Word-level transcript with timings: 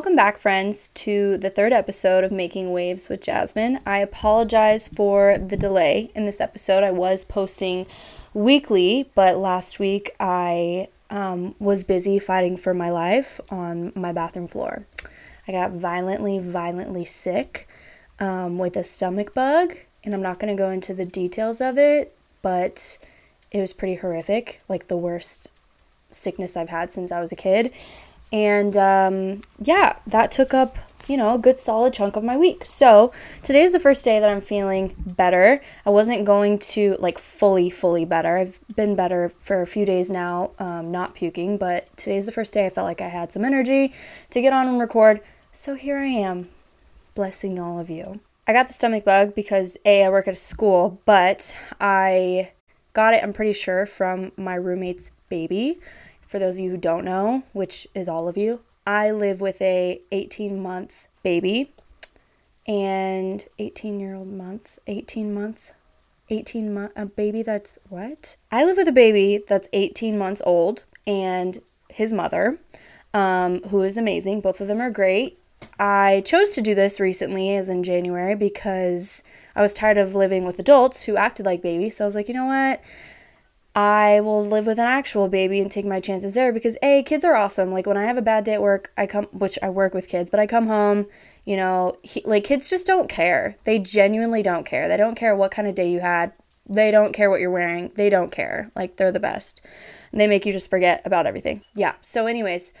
Welcome 0.00 0.16
back, 0.16 0.38
friends, 0.38 0.88
to 0.94 1.36
the 1.36 1.50
third 1.50 1.74
episode 1.74 2.24
of 2.24 2.32
Making 2.32 2.72
Waves 2.72 3.10
with 3.10 3.20
Jasmine. 3.20 3.80
I 3.84 3.98
apologize 3.98 4.88
for 4.88 5.36
the 5.36 5.58
delay 5.58 6.10
in 6.14 6.24
this 6.24 6.40
episode. 6.40 6.82
I 6.82 6.90
was 6.90 7.22
posting 7.22 7.86
weekly, 8.32 9.10
but 9.14 9.36
last 9.36 9.78
week 9.78 10.16
I 10.18 10.88
um, 11.10 11.54
was 11.58 11.84
busy 11.84 12.18
fighting 12.18 12.56
for 12.56 12.72
my 12.72 12.88
life 12.88 13.42
on 13.50 13.92
my 13.94 14.10
bathroom 14.10 14.48
floor. 14.48 14.86
I 15.46 15.52
got 15.52 15.72
violently, 15.72 16.38
violently 16.38 17.04
sick 17.04 17.68
um, 18.18 18.56
with 18.56 18.78
a 18.78 18.84
stomach 18.84 19.34
bug, 19.34 19.76
and 20.02 20.14
I'm 20.14 20.22
not 20.22 20.38
going 20.38 20.56
to 20.56 20.58
go 20.58 20.70
into 20.70 20.94
the 20.94 21.04
details 21.04 21.60
of 21.60 21.76
it, 21.76 22.16
but 22.40 22.96
it 23.50 23.60
was 23.60 23.74
pretty 23.74 23.96
horrific 23.96 24.62
like 24.66 24.88
the 24.88 24.96
worst 24.96 25.52
sickness 26.10 26.56
I've 26.56 26.70
had 26.70 26.90
since 26.90 27.12
I 27.12 27.20
was 27.20 27.32
a 27.32 27.36
kid 27.36 27.70
and 28.32 28.76
um, 28.76 29.42
yeah, 29.58 29.96
that 30.06 30.30
took 30.30 30.54
up, 30.54 30.78
you 31.08 31.16
know, 31.16 31.34
a 31.34 31.38
good 31.38 31.58
solid 31.58 31.92
chunk 31.92 32.14
of 32.16 32.22
my 32.22 32.36
week. 32.36 32.64
So 32.64 33.12
today 33.42 33.62
is 33.62 33.72
the 33.72 33.80
first 33.80 34.04
day 34.04 34.20
that 34.20 34.28
I'm 34.28 34.40
feeling 34.40 34.94
better. 34.98 35.60
I 35.84 35.90
wasn't 35.90 36.24
going 36.24 36.58
to 36.58 36.96
like 37.00 37.18
fully, 37.18 37.70
fully 37.70 38.04
better. 38.04 38.36
I've 38.36 38.60
been 38.76 38.94
better 38.94 39.30
for 39.40 39.62
a 39.62 39.66
few 39.66 39.84
days 39.84 40.10
now, 40.10 40.52
um, 40.58 40.92
not 40.92 41.14
puking, 41.14 41.56
but 41.56 41.94
today's 41.96 42.26
the 42.26 42.32
first 42.32 42.52
day 42.52 42.66
I 42.66 42.70
felt 42.70 42.86
like 42.86 43.00
I 43.00 43.08
had 43.08 43.32
some 43.32 43.44
energy 43.44 43.92
to 44.30 44.40
get 44.40 44.52
on 44.52 44.68
and 44.68 44.78
record. 44.78 45.20
So 45.52 45.74
here 45.74 45.98
I 45.98 46.06
am, 46.06 46.48
blessing 47.16 47.58
all 47.58 47.80
of 47.80 47.90
you. 47.90 48.20
I 48.46 48.52
got 48.52 48.68
the 48.68 48.74
stomach 48.74 49.04
bug 49.04 49.34
because 49.34 49.76
A, 49.84 50.04
I 50.04 50.08
work 50.10 50.28
at 50.28 50.34
a 50.34 50.36
school, 50.36 51.00
but 51.04 51.56
I 51.80 52.52
got 52.92 53.14
it, 53.14 53.22
I'm 53.22 53.32
pretty 53.32 53.52
sure, 53.52 53.86
from 53.86 54.32
my 54.36 54.54
roommate's 54.54 55.10
baby 55.28 55.78
for 56.30 56.38
those 56.38 56.58
of 56.58 56.64
you 56.64 56.70
who 56.70 56.76
don't 56.76 57.04
know, 57.04 57.42
which 57.52 57.88
is 57.92 58.06
all 58.06 58.28
of 58.28 58.36
you, 58.36 58.60
I 58.86 59.10
live 59.10 59.40
with 59.40 59.60
a 59.60 60.00
18 60.12 60.62
month 60.62 61.08
baby 61.24 61.72
and 62.68 63.44
18 63.58 63.98
year 63.98 64.14
old 64.14 64.28
month, 64.28 64.78
18 64.86 65.34
month, 65.34 65.72
18 66.28 66.72
month, 66.72 66.92
a 66.94 67.04
baby 67.04 67.42
that's 67.42 67.80
what? 67.88 68.36
I 68.52 68.64
live 68.64 68.76
with 68.76 68.86
a 68.86 68.92
baby 68.92 69.42
that's 69.48 69.66
18 69.72 70.16
months 70.16 70.40
old 70.46 70.84
and 71.04 71.60
his 71.88 72.12
mother, 72.12 72.60
um, 73.12 73.64
who 73.64 73.82
is 73.82 73.96
amazing. 73.96 74.40
Both 74.40 74.60
of 74.60 74.68
them 74.68 74.80
are 74.80 74.90
great. 74.90 75.36
I 75.80 76.22
chose 76.24 76.50
to 76.50 76.62
do 76.62 76.76
this 76.76 77.00
recently, 77.00 77.56
as 77.56 77.68
in 77.68 77.82
January, 77.82 78.36
because 78.36 79.24
I 79.56 79.62
was 79.62 79.74
tired 79.74 79.98
of 79.98 80.14
living 80.14 80.44
with 80.44 80.60
adults 80.60 81.06
who 81.06 81.16
acted 81.16 81.44
like 81.44 81.60
babies. 81.60 81.96
So 81.96 82.04
I 82.04 82.06
was 82.06 82.14
like, 82.14 82.28
you 82.28 82.34
know 82.34 82.46
what? 82.46 82.80
I 83.80 84.20
will 84.20 84.46
live 84.46 84.66
with 84.66 84.78
an 84.78 84.84
actual 84.84 85.26
baby 85.26 85.58
and 85.58 85.72
take 85.72 85.86
my 85.86 86.00
chances 86.00 86.34
there 86.34 86.52
because 86.52 86.76
A, 86.82 87.02
kids 87.02 87.24
are 87.24 87.34
awesome. 87.34 87.72
Like 87.72 87.86
when 87.86 87.96
I 87.96 88.04
have 88.04 88.18
a 88.18 88.22
bad 88.22 88.44
day 88.44 88.52
at 88.52 88.60
work, 88.60 88.92
I 88.98 89.06
come, 89.06 89.24
which 89.32 89.58
I 89.62 89.70
work 89.70 89.94
with 89.94 90.06
kids, 90.06 90.28
but 90.28 90.38
I 90.38 90.46
come 90.46 90.66
home, 90.66 91.06
you 91.46 91.56
know, 91.56 91.96
he, 92.02 92.20
like 92.26 92.44
kids 92.44 92.68
just 92.68 92.86
don't 92.86 93.08
care. 93.08 93.56
They 93.64 93.78
genuinely 93.78 94.42
don't 94.42 94.66
care. 94.66 94.86
They 94.86 94.98
don't 94.98 95.14
care 95.14 95.34
what 95.34 95.50
kind 95.50 95.66
of 95.66 95.74
day 95.74 95.90
you 95.90 96.00
had. 96.00 96.34
They 96.68 96.90
don't 96.90 97.14
care 97.14 97.30
what 97.30 97.40
you're 97.40 97.50
wearing. 97.50 97.90
They 97.94 98.10
don't 98.10 98.30
care. 98.30 98.70
Like 98.76 98.96
they're 98.96 99.12
the 99.12 99.18
best. 99.18 99.62
And 100.12 100.20
they 100.20 100.26
make 100.26 100.44
you 100.44 100.52
just 100.52 100.68
forget 100.68 101.00
about 101.06 101.24
everything. 101.24 101.62
Yeah. 101.74 101.94
So, 102.02 102.26
anyways, 102.26 102.74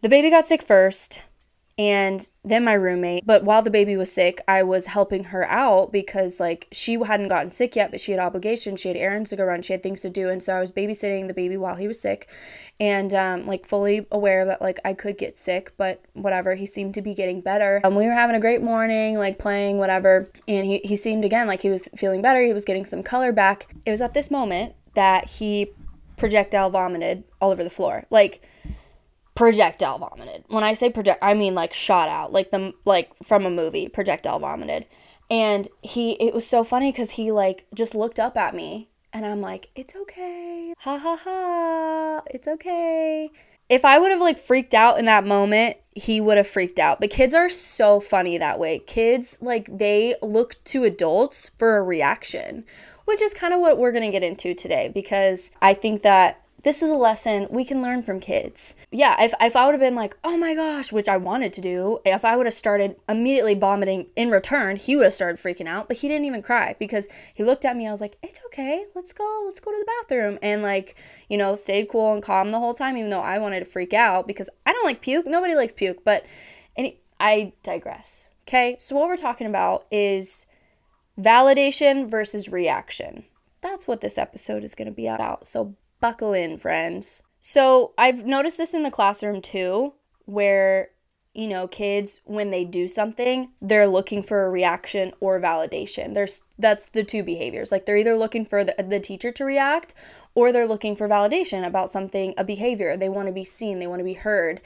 the 0.00 0.08
baby 0.08 0.30
got 0.30 0.46
sick 0.46 0.62
first 0.62 1.22
and 1.80 2.28
then 2.44 2.62
my 2.62 2.74
roommate. 2.74 3.24
But 3.24 3.42
while 3.42 3.62
the 3.62 3.70
baby 3.70 3.96
was 3.96 4.12
sick, 4.12 4.42
I 4.46 4.62
was 4.62 4.84
helping 4.84 5.24
her 5.24 5.46
out 5.48 5.90
because 5.92 6.38
like 6.38 6.68
she 6.70 7.00
hadn't 7.00 7.28
gotten 7.28 7.50
sick 7.50 7.74
yet, 7.74 7.90
but 7.90 8.02
she 8.02 8.12
had 8.12 8.20
obligations, 8.20 8.80
she 8.80 8.88
had 8.88 8.98
errands 8.98 9.30
to 9.30 9.36
go 9.36 9.44
run, 9.44 9.62
she 9.62 9.72
had 9.72 9.82
things 9.82 10.02
to 10.02 10.10
do, 10.10 10.28
and 10.28 10.42
so 10.42 10.54
I 10.54 10.60
was 10.60 10.72
babysitting 10.72 11.26
the 11.26 11.32
baby 11.32 11.56
while 11.56 11.76
he 11.76 11.88
was 11.88 11.98
sick, 11.98 12.28
and 12.78 13.14
um, 13.14 13.46
like 13.46 13.66
fully 13.66 14.06
aware 14.12 14.44
that 14.44 14.60
like 14.60 14.78
I 14.84 14.92
could 14.92 15.16
get 15.16 15.38
sick, 15.38 15.72
but 15.78 16.04
whatever. 16.12 16.54
He 16.54 16.66
seemed 16.66 16.92
to 16.94 17.02
be 17.02 17.14
getting 17.14 17.40
better. 17.40 17.80
Um, 17.82 17.94
we 17.94 18.04
were 18.04 18.12
having 18.12 18.36
a 18.36 18.40
great 18.40 18.60
morning, 18.60 19.16
like 19.16 19.38
playing 19.38 19.78
whatever, 19.78 20.30
and 20.46 20.66
he 20.66 20.80
he 20.84 20.96
seemed 20.96 21.24
again 21.24 21.46
like 21.46 21.62
he 21.62 21.70
was 21.70 21.88
feeling 21.96 22.20
better. 22.20 22.42
He 22.42 22.52
was 22.52 22.66
getting 22.66 22.84
some 22.84 23.02
color 23.02 23.32
back. 23.32 23.74
It 23.86 23.90
was 23.90 24.02
at 24.02 24.12
this 24.12 24.30
moment 24.30 24.74
that 24.92 25.30
he 25.30 25.72
projectile 26.18 26.68
vomited 26.68 27.24
all 27.40 27.50
over 27.50 27.64
the 27.64 27.70
floor, 27.70 28.04
like 28.10 28.46
projectile 29.40 29.96
vomited. 29.96 30.44
When 30.48 30.62
I 30.62 30.74
say 30.74 30.90
project, 30.90 31.18
I 31.22 31.32
mean 31.32 31.54
like 31.54 31.72
shot 31.72 32.10
out, 32.10 32.30
like 32.30 32.50
the 32.50 32.74
like 32.84 33.10
from 33.24 33.46
a 33.46 33.50
movie, 33.50 33.88
projectile 33.88 34.38
vomited. 34.38 34.86
And 35.30 35.66
he, 35.80 36.12
it 36.22 36.34
was 36.34 36.46
so 36.46 36.62
funny 36.62 36.92
because 36.92 37.12
he 37.12 37.32
like 37.32 37.64
just 37.72 37.94
looked 37.94 38.18
up 38.18 38.36
at 38.36 38.54
me, 38.54 38.90
and 39.14 39.24
I'm 39.24 39.40
like, 39.40 39.70
it's 39.74 39.96
okay, 39.96 40.74
ha 40.76 40.98
ha 40.98 41.16
ha, 41.16 42.22
it's 42.26 42.46
okay. 42.46 43.30
If 43.70 43.84
I 43.86 43.98
would 43.98 44.10
have 44.10 44.20
like 44.20 44.36
freaked 44.36 44.74
out 44.74 44.98
in 44.98 45.06
that 45.06 45.24
moment, 45.24 45.78
he 45.94 46.20
would 46.20 46.36
have 46.36 46.48
freaked 46.48 46.78
out. 46.78 47.00
But 47.00 47.10
kids 47.10 47.32
are 47.32 47.48
so 47.48 47.98
funny 47.98 48.36
that 48.36 48.58
way. 48.58 48.80
Kids 48.80 49.38
like 49.40 49.78
they 49.78 50.16
look 50.20 50.62
to 50.64 50.84
adults 50.84 51.50
for 51.56 51.78
a 51.78 51.82
reaction, 51.82 52.64
which 53.06 53.22
is 53.22 53.32
kind 53.32 53.54
of 53.54 53.60
what 53.60 53.78
we're 53.78 53.92
gonna 53.92 54.10
get 54.10 54.22
into 54.22 54.52
today 54.52 54.90
because 54.92 55.50
I 55.62 55.72
think 55.72 56.02
that 56.02 56.42
this 56.62 56.82
is 56.82 56.90
a 56.90 56.94
lesson 56.94 57.46
we 57.50 57.64
can 57.64 57.80
learn 57.80 58.02
from 58.02 58.20
kids. 58.20 58.74
Yeah, 58.90 59.22
if, 59.22 59.32
if 59.40 59.56
I 59.56 59.64
would 59.64 59.72
have 59.72 59.80
been 59.80 59.94
like, 59.94 60.16
oh 60.24 60.36
my 60.36 60.54
gosh, 60.54 60.92
which 60.92 61.08
I 61.08 61.16
wanted 61.16 61.52
to 61.54 61.60
do, 61.60 62.00
if 62.04 62.24
I 62.24 62.36
would 62.36 62.46
have 62.46 62.54
started 62.54 62.96
immediately 63.08 63.54
vomiting 63.54 64.06
in 64.16 64.30
return, 64.30 64.76
he 64.76 64.96
would 64.96 65.04
have 65.04 65.14
started 65.14 65.40
freaking 65.40 65.66
out, 65.66 65.88
but 65.88 65.98
he 65.98 66.08
didn't 66.08 66.26
even 66.26 66.42
cry 66.42 66.76
because 66.78 67.08
he 67.32 67.44
looked 67.44 67.64
at 67.64 67.76
me. 67.76 67.88
I 67.88 67.92
was 67.92 68.00
like, 68.00 68.16
it's 68.22 68.40
okay, 68.46 68.84
let's 68.94 69.12
go, 69.12 69.42
let's 69.46 69.60
go 69.60 69.70
to 69.70 69.78
the 69.78 69.92
bathroom. 70.00 70.38
And 70.42 70.62
like, 70.62 70.96
you 71.28 71.38
know, 71.38 71.54
stayed 71.54 71.88
cool 71.88 72.12
and 72.12 72.22
calm 72.22 72.50
the 72.50 72.58
whole 72.58 72.74
time, 72.74 72.96
even 72.96 73.10
though 73.10 73.20
I 73.20 73.38
wanted 73.38 73.60
to 73.60 73.70
freak 73.70 73.94
out 73.94 74.26
because 74.26 74.50
I 74.66 74.72
don't 74.72 74.84
like 74.84 75.00
puke. 75.00 75.26
Nobody 75.26 75.54
likes 75.54 75.72
puke, 75.72 76.04
but 76.04 76.26
any, 76.76 77.00
I 77.18 77.52
digress. 77.62 78.30
Okay, 78.48 78.76
so 78.78 78.96
what 78.96 79.06
we're 79.06 79.16
talking 79.16 79.46
about 79.46 79.86
is 79.90 80.46
validation 81.18 82.10
versus 82.10 82.48
reaction. 82.48 83.24
That's 83.60 83.86
what 83.86 84.00
this 84.00 84.18
episode 84.18 84.64
is 84.64 84.74
going 84.74 84.86
to 84.86 84.92
be 84.92 85.06
about. 85.06 85.46
So 85.46 85.76
buckle 86.00 86.32
in, 86.32 86.58
friends. 86.58 87.22
So 87.40 87.92
I've 87.96 88.26
noticed 88.26 88.58
this 88.58 88.74
in 88.74 88.82
the 88.82 88.90
classroom 88.90 89.40
too, 89.40 89.94
where 90.24 90.90
you 91.34 91.46
know, 91.46 91.68
kids 91.68 92.20
when 92.24 92.50
they 92.50 92.64
do 92.64 92.88
something, 92.88 93.52
they're 93.62 93.86
looking 93.86 94.22
for 94.22 94.44
a 94.44 94.50
reaction 94.50 95.12
or 95.20 95.40
validation. 95.40 96.14
There's 96.14 96.40
that's 96.58 96.88
the 96.88 97.04
two 97.04 97.22
behaviors. 97.22 97.70
Like 97.70 97.86
they're 97.86 97.96
either 97.96 98.16
looking 98.16 98.44
for 98.44 98.64
the, 98.64 98.74
the 98.82 99.00
teacher 99.00 99.30
to 99.32 99.44
react 99.44 99.94
or 100.34 100.50
they're 100.50 100.66
looking 100.66 100.96
for 100.96 101.08
validation 101.08 101.66
about 101.66 101.90
something, 101.90 102.34
a 102.36 102.44
behavior. 102.44 102.96
They 102.96 103.08
want 103.08 103.28
to 103.28 103.32
be 103.32 103.44
seen, 103.44 103.78
they 103.78 103.86
want 103.86 104.00
to 104.00 104.04
be 104.04 104.14
heard. 104.14 104.60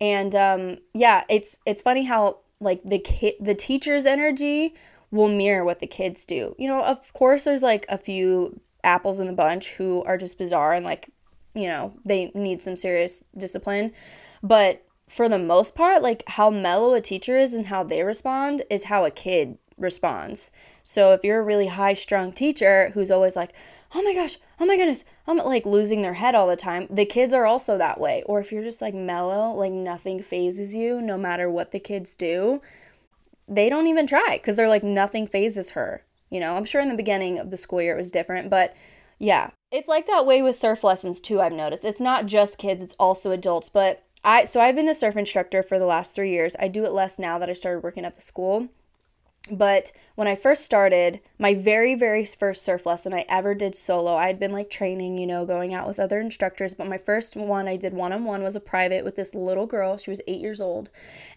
And 0.00 0.34
um 0.34 0.78
yeah, 0.92 1.24
it's 1.28 1.56
it's 1.64 1.82
funny 1.82 2.04
how 2.04 2.38
like 2.60 2.82
the 2.82 2.98
kid 2.98 3.34
the 3.40 3.54
teacher's 3.54 4.04
energy 4.04 4.74
will 5.10 5.28
mirror 5.28 5.64
what 5.64 5.78
the 5.78 5.86
kids 5.86 6.24
do. 6.24 6.54
You 6.58 6.66
know, 6.66 6.82
of 6.82 7.12
course 7.12 7.44
there's 7.44 7.62
like 7.62 7.86
a 7.88 7.96
few 7.96 8.60
apples 8.84 9.20
in 9.20 9.26
the 9.26 9.32
bunch 9.32 9.72
who 9.72 10.02
are 10.04 10.18
just 10.18 10.38
bizarre 10.38 10.72
and 10.72 10.84
like, 10.84 11.10
you 11.54 11.66
know, 11.66 11.94
they 12.04 12.30
need 12.34 12.62
some 12.62 12.76
serious 12.76 13.24
discipline. 13.36 13.92
But 14.42 14.84
for 15.08 15.28
the 15.28 15.38
most 15.38 15.74
part, 15.74 16.02
like 16.02 16.22
how 16.28 16.50
mellow 16.50 16.94
a 16.94 17.00
teacher 17.00 17.38
is 17.38 17.52
and 17.52 17.66
how 17.66 17.82
they 17.82 18.02
respond 18.02 18.62
is 18.70 18.84
how 18.84 19.04
a 19.04 19.10
kid 19.10 19.58
responds. 19.76 20.52
So 20.82 21.12
if 21.12 21.24
you're 21.24 21.40
a 21.40 21.44
really 21.44 21.68
high 21.68 21.94
strung 21.94 22.32
teacher 22.32 22.90
who's 22.94 23.10
always 23.10 23.36
like, 23.36 23.52
oh 23.94 24.02
my 24.02 24.14
gosh, 24.14 24.36
oh 24.60 24.66
my 24.66 24.76
goodness, 24.76 25.04
I'm 25.26 25.38
like 25.38 25.64
losing 25.64 26.02
their 26.02 26.14
head 26.14 26.34
all 26.34 26.46
the 26.46 26.56
time, 26.56 26.86
the 26.90 27.06
kids 27.06 27.32
are 27.32 27.46
also 27.46 27.78
that 27.78 28.00
way. 28.00 28.22
Or 28.26 28.40
if 28.40 28.52
you're 28.52 28.62
just 28.62 28.82
like 28.82 28.94
mellow, 28.94 29.52
like 29.54 29.72
nothing 29.72 30.22
fazes 30.22 30.74
you 30.74 31.00
no 31.00 31.16
matter 31.16 31.50
what 31.50 31.70
the 31.70 31.80
kids 31.80 32.14
do, 32.14 32.60
they 33.46 33.68
don't 33.68 33.86
even 33.86 34.06
try 34.06 34.38
because 34.38 34.56
they're 34.56 34.68
like, 34.68 34.84
nothing 34.84 35.26
fazes 35.26 35.70
her. 35.70 36.04
You 36.30 36.40
know, 36.40 36.56
I'm 36.56 36.64
sure 36.64 36.80
in 36.80 36.88
the 36.88 36.94
beginning 36.94 37.38
of 37.38 37.50
the 37.50 37.56
school 37.56 37.80
year 37.80 37.94
it 37.94 37.98
was 37.98 38.10
different, 38.10 38.50
but 38.50 38.74
yeah. 39.18 39.50
It's 39.70 39.88
like 39.88 40.06
that 40.06 40.26
way 40.26 40.42
with 40.42 40.56
surf 40.56 40.84
lessons 40.84 41.20
too, 41.20 41.40
I've 41.40 41.52
noticed. 41.52 41.84
It's 41.84 42.00
not 42.00 42.26
just 42.26 42.58
kids, 42.58 42.82
it's 42.82 42.96
also 42.98 43.30
adults, 43.30 43.68
but 43.68 44.02
I 44.24 44.44
so 44.44 44.60
I've 44.60 44.76
been 44.76 44.88
a 44.88 44.94
surf 44.94 45.16
instructor 45.16 45.62
for 45.62 45.78
the 45.78 45.86
last 45.86 46.14
3 46.14 46.30
years. 46.30 46.56
I 46.58 46.68
do 46.68 46.84
it 46.84 46.92
less 46.92 47.18
now 47.18 47.38
that 47.38 47.50
I 47.50 47.52
started 47.52 47.82
working 47.82 48.04
at 48.04 48.14
the 48.14 48.20
school. 48.20 48.68
But 49.50 49.92
when 50.14 50.26
I 50.26 50.34
first 50.34 50.64
started, 50.64 51.20
my 51.38 51.54
very, 51.54 51.94
very 51.94 52.24
first 52.24 52.64
surf 52.64 52.86
lesson 52.86 53.14
I 53.14 53.24
ever 53.28 53.54
did 53.54 53.76
solo, 53.76 54.14
I 54.14 54.26
had 54.26 54.40
been 54.40 54.52
like 54.52 54.68
training, 54.68 55.16
you 55.18 55.26
know, 55.26 55.46
going 55.46 55.72
out 55.72 55.86
with 55.86 56.00
other 56.00 56.20
instructors. 56.20 56.74
But 56.74 56.88
my 56.88 56.98
first 56.98 57.36
one 57.36 57.68
I 57.68 57.76
did 57.76 57.94
one 57.94 58.12
on 58.12 58.24
one 58.24 58.42
was 58.42 58.56
a 58.56 58.60
private 58.60 59.04
with 59.04 59.16
this 59.16 59.34
little 59.34 59.66
girl. 59.66 59.96
She 59.96 60.10
was 60.10 60.20
eight 60.26 60.40
years 60.40 60.60
old. 60.60 60.90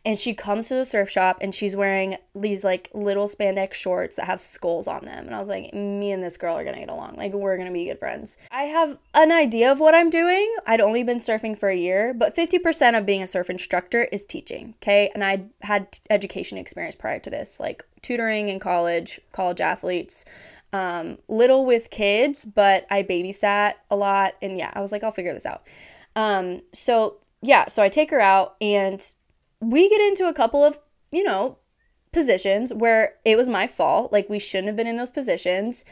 And 0.04 0.18
she 0.18 0.34
comes 0.34 0.68
to 0.68 0.76
the 0.76 0.86
surf 0.86 1.10
shop 1.10 1.38
and 1.42 1.54
she's 1.54 1.76
wearing 1.76 2.18
these 2.34 2.64
like 2.64 2.90
little 2.94 3.28
spandex 3.28 3.74
shorts 3.74 4.16
that 4.16 4.26
have 4.26 4.42
skulls 4.42 4.88
on 4.88 5.06
them. 5.06 5.28
And 5.28 5.36
I 5.36 5.40
was 5.40 5.50
like, 5.50 5.74
me 5.74 6.12
and 6.12 6.24
this 6.24 6.38
girl 6.38 6.58
are 6.58 6.64
going 6.64 6.76
to 6.76 6.82
get 6.82 6.90
along. 6.90 7.16
Like, 7.18 7.34
we're 7.34 7.58
going 7.58 7.68
to 7.68 7.74
be 7.74 7.86
good 7.86 8.00
friends. 8.00 8.38
I 8.50 8.64
have 8.64 8.98
an 9.14 9.32
idea 9.32 9.72
of 9.72 9.80
what 9.80 9.94
I'm 9.94 10.10
doing. 10.10 10.56
I'd 10.66 10.82
only 10.82 11.04
been 11.04 11.20
surfing 11.20 11.58
for 11.58 11.70
a 11.70 11.76
year, 11.76 12.14
but 12.16 12.36
50% 12.36 12.98
of 12.98 13.06
being 13.06 13.22
a 13.22 13.28
surf 13.28 13.50
instructor 13.50 14.06
is 14.06 14.26
teaching. 14.26 14.74
Okay. 14.82 15.12
And 15.14 15.24
I 15.24 15.44
had 15.62 16.00
education 16.10 16.58
experience 16.58 16.96
prior 16.96 17.20
to 17.20 17.30
this, 17.30 17.60
like 17.60 17.86
tutoring 18.02 18.50
in 18.50 18.60
college, 18.60 19.20
college 19.32 19.62
athletes. 19.62 20.26
Um, 20.74 21.18
little 21.28 21.66
with 21.66 21.90
kids, 21.90 22.46
but 22.46 22.88
I 22.90 23.04
babysat 23.04 23.74
a 23.90 23.96
lot. 23.98 24.36
And 24.42 24.58
yeah, 24.58 24.72
I 24.74 24.80
was 24.80 24.94
like, 24.94 25.04
I'll 25.04 25.12
figure 25.12 25.34
this 25.34 25.46
out. 25.46 25.68
Um, 26.16 26.62
so 26.74 27.18
yeah, 27.42 27.68
so 27.68 27.84
I 27.84 27.90
take 27.90 28.12
her 28.12 28.22
out 28.22 28.56
and 28.62 29.04
we 29.60 29.90
get 29.90 30.00
into 30.00 30.28
a 30.28 30.34
couple 30.34 30.64
of, 30.64 30.80
you 31.12 31.24
know, 31.24 31.58
positions 32.12 32.74
where 32.74 33.16
it 33.26 33.38
was 33.38 33.50
my 33.50 33.68
fault. 33.68 34.12
Like 34.12 34.30
we 34.30 34.40
shouldn't 34.40 34.68
have 34.68 34.76
been 34.76 34.88
in 34.88 34.98
those 34.98 35.12
positions. 35.12 35.86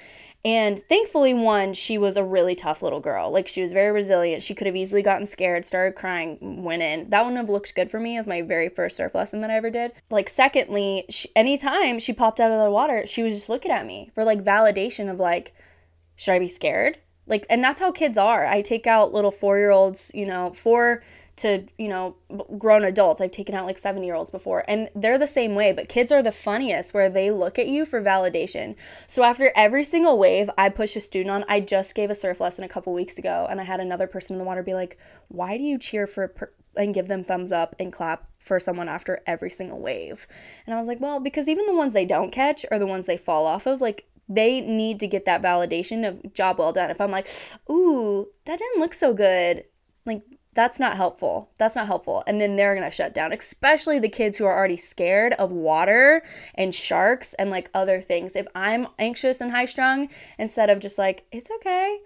And 0.45 0.80
thankfully, 0.80 1.33
one, 1.33 1.74
she 1.74 1.97
was 1.97 2.15
a 2.15 2.24
really 2.24 2.56
tough 2.56 2.81
little 2.81 3.01
girl. 3.01 3.30
Like 3.30 3.47
she 3.47 3.62
was 3.62 3.74
very 3.74 3.91
resilient. 3.91 4.41
She 4.41 4.56
could 4.56 4.68
have 4.68 4.75
easily 4.75 5.01
gotten 5.01 5.27
scared, 5.27 5.65
started 5.65 5.95
crying, 5.95 6.63
went 6.63 6.81
in. 6.81 7.09
That 7.09 7.24
wouldn't 7.24 7.41
have 7.41 7.50
looked 7.50 7.75
good 7.75 7.91
for 7.91 8.00
me 8.00 8.18
as 8.18 8.25
my 8.25 8.41
very 8.41 8.69
first 8.69 8.95
surf 8.95 9.13
lesson 9.15 9.41
that 9.41 9.50
I 9.50 9.56
ever 9.56 9.69
did. 9.69 9.91
Like, 10.09 10.30
secondly, 10.30 11.06
she, 11.09 11.30
anytime 11.36 12.00
she 12.00 12.13
popped 12.13 12.39
out 12.39 12.51
of 12.51 12.63
the 12.63 12.71
water, 12.71 13.06
she 13.06 13.21
was 13.21 13.33
just 13.33 13.50
looking 13.50 13.71
at 13.71 13.86
me 13.86 14.12
for 14.15 14.24
like 14.24 14.44
validation 14.44 15.12
of 15.12 15.19
like, 15.19 15.53
should 16.15 16.33
I 16.33 16.39
be 16.39 16.47
scared? 16.47 17.00
Like, 17.27 17.45
and 17.50 17.63
that's 17.63 17.81
how 17.81 17.92
kids 17.92 18.18
are. 18.18 18.45
I 18.45 18.62
take 18.62 18.88
out 18.88 19.13
little 19.13 19.31
four 19.31 19.57
year 19.57 19.71
olds, 19.71 20.09
you 20.13 20.25
know, 20.25 20.53
four 20.53 21.03
to 21.39 21.65
you 21.77 21.88
know 21.88 22.15
grown 22.57 22.83
adults. 22.83 23.21
I've 23.21 23.31
taken 23.31 23.56
out 23.56 23.65
like 23.65 23.77
seven 23.77 24.03
year 24.03 24.15
olds 24.15 24.30
before 24.30 24.63
and 24.68 24.89
they're 24.95 25.18
the 25.18 25.27
same 25.27 25.56
way 25.56 25.71
but 25.71 25.89
kids 25.89 26.12
are 26.12 26.21
the 26.21 26.31
funniest 26.31 26.94
where 26.94 27.09
they 27.09 27.31
look 27.31 27.57
at 27.57 27.68
you 27.68 27.86
for 27.86 28.01
validation. 28.01 28.75
So 29.07 29.24
after 29.24 29.51
every 29.56 29.83
single 29.83 30.18
wave 30.18 30.50
i 30.57 30.69
push 30.69 30.95
a 30.95 31.00
student 31.00 31.31
on. 31.31 31.45
I 31.47 31.59
just 31.59 31.95
gave 31.95 32.09
a 32.09 32.15
surf 32.15 32.39
lesson 32.39 32.63
a 32.63 32.69
couple 32.69 32.94
weeks 32.94 33.18
ago 33.18 33.47
and 33.50 33.59
i 33.59 33.63
had 33.63 33.80
another 33.80 34.07
person 34.07 34.36
in 34.36 34.39
the 34.39 34.45
water 34.45 34.63
be 34.63 34.74
like 34.74 34.97
why 35.27 35.57
do 35.57 35.63
you 35.63 35.77
cheer 35.77 36.07
for 36.07 36.27
per- 36.27 36.53
and 36.75 36.94
give 36.94 37.07
them 37.07 37.24
thumbs 37.24 37.51
up 37.51 37.75
and 37.80 37.92
clap 37.92 38.30
for 38.38 38.59
someone 38.59 38.88
after 38.88 39.21
every 39.25 39.50
single 39.50 39.80
wave? 39.80 40.27
And 40.65 40.75
i 40.75 40.80
was 40.80 40.88
like 40.88 41.00
well 41.00 41.19
because 41.19 41.47
even 41.47 41.65
the 41.65 41.75
ones 41.75 41.94
they 41.94 42.06
don't 42.06 42.31
catch 42.31 42.65
are 42.71 42.80
the 42.80 42.88
ones 42.88 43.06
they 43.06 43.18
fall 43.18 43.45
off 43.45 43.65
of 43.65 43.81
like 43.81 44.06
they 44.30 44.62
need 44.62 45.00
to 45.00 45.07
get 45.07 45.25
that 45.25 45.42
validation 45.42 46.07
of 46.07 46.33
job 46.33 46.59
well 46.59 46.71
done. 46.71 46.92
If 46.92 47.01
I'm 47.01 47.09
like, 47.09 47.27
ooh, 47.69 48.27
that 48.45 48.59
didn't 48.59 48.80
look 48.80 48.94
so 48.94 49.12
good, 49.12 49.63
like 50.06 50.21
that's 50.59 50.77
not 50.77 50.97
helpful. 50.97 51.50
That's 51.57 51.77
not 51.77 51.88
helpful. 51.88 52.21
And 52.27 52.41
then 52.41 52.57
they're 52.57 52.75
going 52.75 52.83
to 52.83 52.94
shut 52.94 53.13
down, 53.13 53.31
especially 53.31 53.97
the 53.97 54.09
kids 54.09 54.38
who 54.38 54.44
are 54.44 54.53
already 54.53 54.75
scared 54.75 55.31
of 55.33 55.53
water 55.53 56.21
and 56.53 56.75
sharks 56.75 57.33
and 57.35 57.50
like 57.50 57.69
other 57.73 58.01
things. 58.01 58.35
If 58.35 58.45
I'm 58.53 58.88
anxious 59.00 59.39
and 59.39 59.51
high 59.51 59.63
strung, 59.63 60.09
instead 60.38 60.69
of 60.69 60.81
just 60.81 60.97
like, 60.97 61.25
it's 61.31 61.50
okay. 61.50 62.00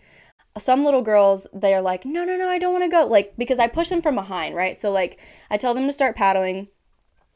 Some 0.56 0.86
little 0.86 1.02
girls, 1.02 1.48
they're 1.52 1.82
like, 1.82 2.06
no, 2.06 2.24
no, 2.26 2.38
no, 2.38 2.48
I 2.48 2.60
don't 2.60 2.74
want 2.74 2.84
to 2.84 2.96
go. 2.96 3.08
Like, 3.08 3.34
because 3.40 3.58
I 3.58 3.66
push 3.66 3.90
them 3.90 4.04
from 4.04 4.14
behind, 4.14 4.54
right? 4.54 4.78
So, 4.78 4.92
like, 4.92 5.20
I 5.50 5.58
tell 5.58 5.74
them 5.74 5.88
to 5.88 5.92
start 5.92 6.16
paddling 6.16 6.68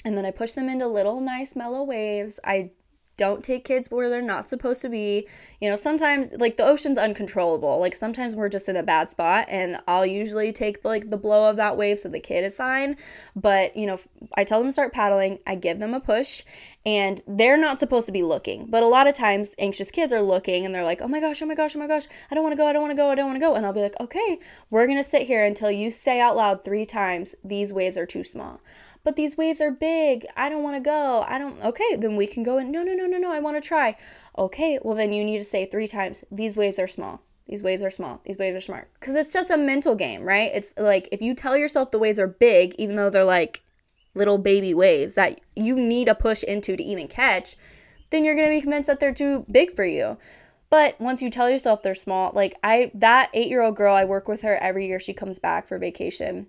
and 0.06 0.16
then 0.16 0.24
I 0.24 0.30
push 0.30 0.52
them 0.52 0.70
into 0.70 0.86
little 0.86 1.20
nice 1.20 1.56
mellow 1.56 1.82
waves. 1.82 2.40
I 2.44 2.74
don't 3.18 3.44
take 3.44 3.66
kids 3.66 3.90
where 3.90 4.10
they're 4.10 4.22
not 4.22 4.48
supposed 4.48 4.82
to 4.84 4.90
be. 4.90 5.28
You 5.60 5.70
know, 5.70 5.76
sometimes 5.76 6.32
like 6.34 6.58
the 6.58 6.66
ocean's 6.66 6.98
uncontrollable. 6.98 7.80
Like 7.80 7.96
sometimes 7.96 8.36
we're 8.36 8.50
just 8.50 8.70
in 8.70 8.76
a 8.76 8.84
bad 8.84 9.10
spot 9.10 9.48
and 9.50 9.82
I'll 9.88 10.06
usually 10.06 10.54
take 10.54 10.86
like 10.86 11.10
the 11.10 11.18
blow 11.18 11.50
of 11.50 11.56
that 11.56 11.78
wave 11.78 12.00
so 12.00 12.10
the 12.10 12.20
kid 12.20 12.44
is 12.44 12.58
fine. 12.58 12.96
But, 13.36 13.76
you 13.76 13.88
know, 13.88 14.00
I 14.36 14.44
tell 14.44 14.60
them 14.60 14.68
to 14.68 14.72
start 14.72 14.94
paddling, 14.94 15.40
I 15.48 15.56
give 15.56 15.80
them 15.80 15.94
a 15.94 16.00
push 16.00 16.44
and 16.86 17.22
they're 17.28 17.58
not 17.58 17.80
supposed 17.80 18.06
to 18.06 18.12
be 18.12 18.24
looking. 18.24 18.68
But 18.70 18.84
a 18.84 18.88
lot 18.88 19.08
of 19.08 19.16
times 19.16 19.54
anxious 19.60 19.92
kids 19.92 20.14
are 20.14 20.22
looking 20.22 20.66
and 20.66 20.74
they're 20.74 20.86
like, 20.86 21.02
"Oh 21.02 21.08
my 21.08 21.20
gosh, 21.20 21.42
oh 21.42 21.46
my 21.46 21.56
gosh, 21.56 21.76
oh 21.76 21.80
my 21.80 21.88
gosh. 21.88 22.08
I 22.32 22.36
don't 22.36 22.44
want 22.44 22.54
to 22.54 22.58
go. 22.58 22.66
I 22.66 22.72
don't 22.72 22.82
want 22.82 22.92
to 22.92 22.96
go. 22.96 23.10
I 23.10 23.16
don't 23.16 23.26
want 23.26 23.36
to 23.36 23.46
go." 23.46 23.56
And 23.56 23.66
I'll 23.66 23.74
be 23.74 23.82
like, 23.82 24.00
"Okay, 24.00 24.40
we're 24.70 24.86
going 24.86 24.98
to 24.98 25.10
sit 25.10 25.24
here 25.24 25.44
until 25.44 25.70
you 25.70 25.92
say 25.92 26.22
out 26.22 26.38
loud 26.38 26.64
3 26.64 26.86
times 26.86 27.36
these 27.44 27.74
waves 27.74 27.98
are 27.98 28.06
too 28.06 28.24
small." 28.24 28.62
But 29.08 29.16
these 29.16 29.38
waves 29.38 29.62
are 29.62 29.72
big. 29.72 30.28
I 30.36 30.50
don't 30.50 30.64
want 30.64 30.76
to 30.76 30.82
go. 30.82 31.24
I 31.26 31.38
don't. 31.38 31.64
Okay, 31.64 31.96
then 31.96 32.18
we 32.18 32.28
can 32.28 32.44
go 32.44 32.58
and 32.58 32.74
no, 32.74 32.84
no, 32.84 32.94
no, 32.94 33.06
no, 33.06 33.18
no. 33.18 33.32
I 33.32 33.40
want 33.40 33.56
to 33.56 33.66
try. 33.66 33.96
Okay, 34.38 34.80
well, 34.82 34.98
then 34.98 35.14
you 35.14 35.24
need 35.24 35.38
to 35.38 35.46
say 35.46 35.66
three 35.66 35.88
times 35.88 36.26
these 36.30 36.58
waves 36.58 36.78
are 36.78 36.90
small. 36.90 37.22
These 37.48 37.64
waves 37.64 37.84
are 37.84 37.90
small. 37.90 38.20
These 38.26 38.38
waves 38.38 38.58
are 38.58 38.66
smart. 38.66 38.90
Because 39.00 39.16
it's 39.16 39.32
just 39.32 39.50
a 39.50 39.56
mental 39.56 39.96
game, 39.96 40.24
right? 40.24 40.52
It's 40.54 40.74
like 40.78 41.08
if 41.14 41.22
you 41.22 41.34
tell 41.36 41.56
yourself 41.56 41.92
the 41.92 41.98
waves 41.98 42.20
are 42.20 42.28
big, 42.28 42.76
even 42.78 42.96
though 42.96 43.10
they're 43.10 43.24
like 43.24 43.64
little 44.14 44.38
baby 44.38 44.74
waves 44.74 45.16
that 45.16 45.40
you 45.56 45.78
need 45.78 46.10
a 46.10 46.14
push 46.14 46.44
into 46.44 46.76
to 46.76 46.84
even 46.84 47.08
catch, 47.08 47.56
then 48.10 48.26
you're 48.26 48.36
going 48.36 48.50
to 48.50 48.58
be 48.58 48.60
convinced 48.60 48.88
that 48.88 49.00
they're 49.00 49.14
too 49.14 49.46
big 49.50 49.74
for 49.74 49.86
you. 49.86 50.18
But 50.70 51.00
once 51.00 51.22
you 51.22 51.30
tell 51.30 51.50
yourself 51.50 51.82
they're 51.82 51.96
small, 51.96 52.34
like 52.36 52.58
I, 52.62 52.92
that 52.94 53.30
eight 53.34 53.48
year 53.48 53.62
old 53.62 53.78
girl, 53.78 53.96
I 53.96 54.04
work 54.04 54.28
with 54.28 54.42
her 54.42 54.58
every 54.58 54.86
year 54.86 55.00
she 55.00 55.14
comes 55.14 55.40
back 55.40 55.66
for 55.66 55.78
vacation. 55.78 56.48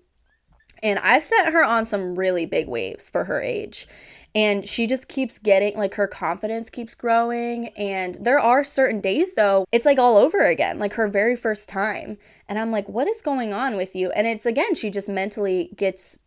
And 0.82 0.98
I've 0.98 1.24
sent 1.24 1.52
her 1.52 1.64
on 1.64 1.84
some 1.84 2.16
really 2.16 2.46
big 2.46 2.68
waves 2.68 3.10
for 3.10 3.24
her 3.24 3.42
age. 3.42 3.86
And 4.34 4.68
she 4.68 4.86
just 4.86 5.08
keeps 5.08 5.38
getting, 5.38 5.76
like, 5.76 5.94
her 5.94 6.06
confidence 6.06 6.70
keeps 6.70 6.94
growing. 6.94 7.68
And 7.68 8.16
there 8.20 8.38
are 8.38 8.62
certain 8.62 9.00
days, 9.00 9.34
though, 9.34 9.64
it's 9.72 9.86
like 9.86 9.98
all 9.98 10.16
over 10.16 10.44
again, 10.44 10.78
like 10.78 10.94
her 10.94 11.08
very 11.08 11.34
first 11.34 11.68
time. 11.68 12.18
And 12.48 12.58
I'm 12.58 12.70
like, 12.70 12.88
what 12.88 13.08
is 13.08 13.20
going 13.20 13.52
on 13.52 13.76
with 13.76 13.96
you? 13.96 14.10
And 14.12 14.26
it's 14.26 14.46
again, 14.46 14.74
she 14.74 14.90
just 14.90 15.08
mentally 15.08 15.70
gets 15.76 16.18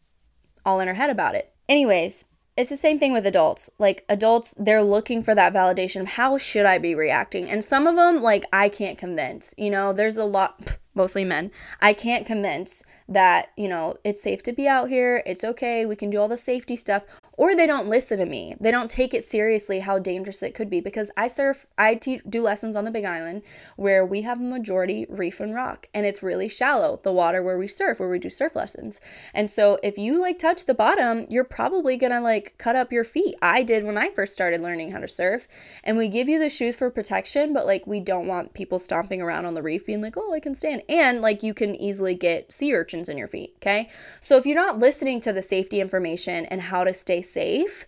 all 0.65 0.80
in 0.80 0.88
her 0.88 0.94
head 0.94 1.09
about 1.09 1.36
it. 1.36 1.53
Anyways, 1.69 2.25
it's 2.57 2.69
the 2.69 2.77
same 2.77 3.00
thing 3.00 3.13
with 3.13 3.25
adults. 3.25 3.69
Like 3.80 4.06
adults, 4.09 4.53
they're 4.57 4.83
looking 4.83 5.24
for 5.24 5.33
that 5.33 5.53
validation 5.53 6.01
of 6.01 6.07
how 6.07 6.38
should 6.38 6.65
I 6.65 6.77
be 6.77 6.94
reacting? 6.95 7.50
And 7.50 7.63
some 7.63 7.88
of 7.88 7.95
them, 7.95 8.21
like, 8.21 8.45
I 8.51 8.69
can't 8.69 8.98
convince. 8.98 9.56
You 9.57 9.69
know, 9.69 9.94
there's 9.94 10.18
a 10.18 10.25
lot, 10.25 10.77
mostly 10.93 11.23
men, 11.23 11.51
I 11.81 11.93
can't 11.93 12.25
convince 12.25 12.83
that, 13.07 13.51
you 13.57 13.67
know, 13.67 13.97
it's 14.03 14.21
safe 14.21 14.41
to 14.43 14.53
be 14.53 14.67
out 14.67 14.89
here, 14.89 15.21
it's 15.25 15.43
okay, 15.43 15.85
we 15.85 15.95
can 15.95 16.09
do 16.09 16.19
all 16.19 16.27
the 16.27 16.38
safety 16.38 16.75
stuff, 16.75 17.03
or 17.33 17.55
they 17.55 17.65
don't 17.65 17.89
listen 17.89 18.19
to 18.19 18.25
me. 18.25 18.55
They 18.59 18.71
don't 18.71 18.89
take 18.89 19.13
it 19.13 19.23
seriously 19.23 19.79
how 19.79 19.99
dangerous 19.99 20.43
it 20.43 20.53
could 20.53 20.69
be 20.69 20.79
because 20.79 21.09
I 21.17 21.27
surf, 21.27 21.65
I 21.77 21.95
do 21.95 22.41
lessons 22.41 22.75
on 22.75 22.85
the 22.85 22.91
Big 22.91 23.03
Island 23.03 23.41
where 23.77 24.05
we 24.05 24.21
have 24.21 24.39
a 24.39 24.43
majority 24.43 25.07
reef 25.09 25.39
and 25.39 25.53
rock 25.53 25.88
and 25.93 26.05
it's 26.05 26.21
really 26.21 26.47
shallow, 26.47 26.99
the 27.03 27.11
water 27.11 27.41
where 27.41 27.57
we 27.57 27.67
surf, 27.67 27.99
where 27.99 28.09
we 28.09 28.19
do 28.19 28.29
surf 28.29 28.55
lessons. 28.55 29.01
And 29.33 29.49
so 29.49 29.79
if 29.81 29.97
you 29.97 30.21
like 30.21 30.38
touch 30.38 30.65
the 30.65 30.73
bottom, 30.73 31.25
you're 31.29 31.43
probably 31.43 31.97
gonna 31.97 32.21
like 32.21 32.53
cut 32.57 32.75
up 32.75 32.91
your 32.91 33.03
feet. 33.03 33.35
I 33.41 33.63
did 33.63 33.85
when 33.85 33.97
I 33.97 34.09
first 34.09 34.33
started 34.33 34.61
learning 34.61 34.91
how 34.91 34.99
to 34.99 35.07
surf. 35.07 35.47
And 35.83 35.97
we 35.97 36.09
give 36.09 36.29
you 36.29 36.38
the 36.38 36.49
shoes 36.49 36.75
for 36.75 36.91
protection, 36.91 37.53
but 37.53 37.65
like 37.65 37.88
we 37.88 37.99
don't 37.99 38.27
want 38.27 38.53
people 38.53 38.77
stomping 38.77 39.21
around 39.21 39.47
on 39.47 39.55
the 39.55 39.63
reef 39.63 39.85
being 39.85 40.01
like, 40.01 40.15
oh, 40.15 40.33
I 40.33 40.39
can 40.39 40.53
stand. 40.53 40.81
And 40.89 41.22
like 41.22 41.44
you 41.44 41.54
can 41.54 41.75
easily 41.75 42.16
get 42.16 42.51
sea 42.51 42.74
urchins 42.74 43.10
in 43.10 43.18
your 43.18 43.28
feet, 43.28 43.54
okay? 43.57 43.89
So 44.19 44.38
if 44.38 44.45
you're 44.45 44.56
not 44.56 44.80
listening 44.80 45.22
to 45.22 45.33
the 45.33 45.42
safety 45.42 45.80
information 45.81 46.45
and 46.45 46.62
how 46.62 46.83
to 46.83 46.94
stay 46.94 47.22
safe, 47.22 47.88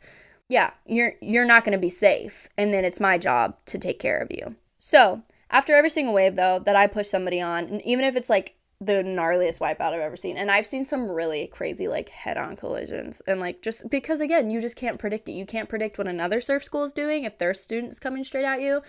yeah, 0.50 0.72
you're 0.86 1.13
you're 1.22 1.45
not 1.45 1.63
going 1.63 1.74
to 1.74 1.81
be 1.81 1.90
safe. 1.90 2.50
And 2.57 2.74
then 2.74 2.86
it's 2.86 3.00
my 3.00 3.18
job 3.18 3.56
to 3.68 3.78
take 3.78 4.00
care 4.00 4.19
of 4.19 4.31
you. 4.31 4.56
So, 4.78 5.22
after 5.50 5.75
every 5.75 5.90
single 5.90 6.13
wave 6.13 6.36
though 6.36 6.60
that 6.60 6.75
I 6.75 6.88
push 6.88 7.07
somebody 7.07 7.40
on, 7.42 7.66
and 7.66 7.81
even 7.84 8.06
if 8.06 8.15
it's 8.15 8.29
like 8.29 8.56
the 8.86 9.04
gnarliest 9.04 9.60
wipeout 9.60 9.94
I've 9.94 10.02
ever 10.02 10.18
seen. 10.18 10.38
And 10.38 10.52
I've 10.52 10.66
seen 10.68 10.86
some 10.86 11.10
really 11.10 11.48
crazy 11.48 11.88
like 11.88 12.10
head-on 12.10 12.56
collisions 12.56 13.22
and 13.28 13.40
like 13.40 13.62
just 13.62 13.90
because 13.90 14.22
again, 14.22 14.50
you 14.50 14.60
just 14.60 14.75
can't 14.75 15.00
predict 15.00 15.30
it. 15.30 15.34
You 15.34 15.46
can't 15.46 15.70
predict 15.70 15.98
what 15.98 16.08
another 16.08 16.40
surf 16.40 16.63
school 16.63 16.84
is 16.84 16.94
doing 16.94 17.24
if 17.24 17.38
their 17.38 17.54
students 17.54 18.00
coming 18.00 18.24
straight 18.24 18.46
at 18.46 18.62
you. 18.62 18.82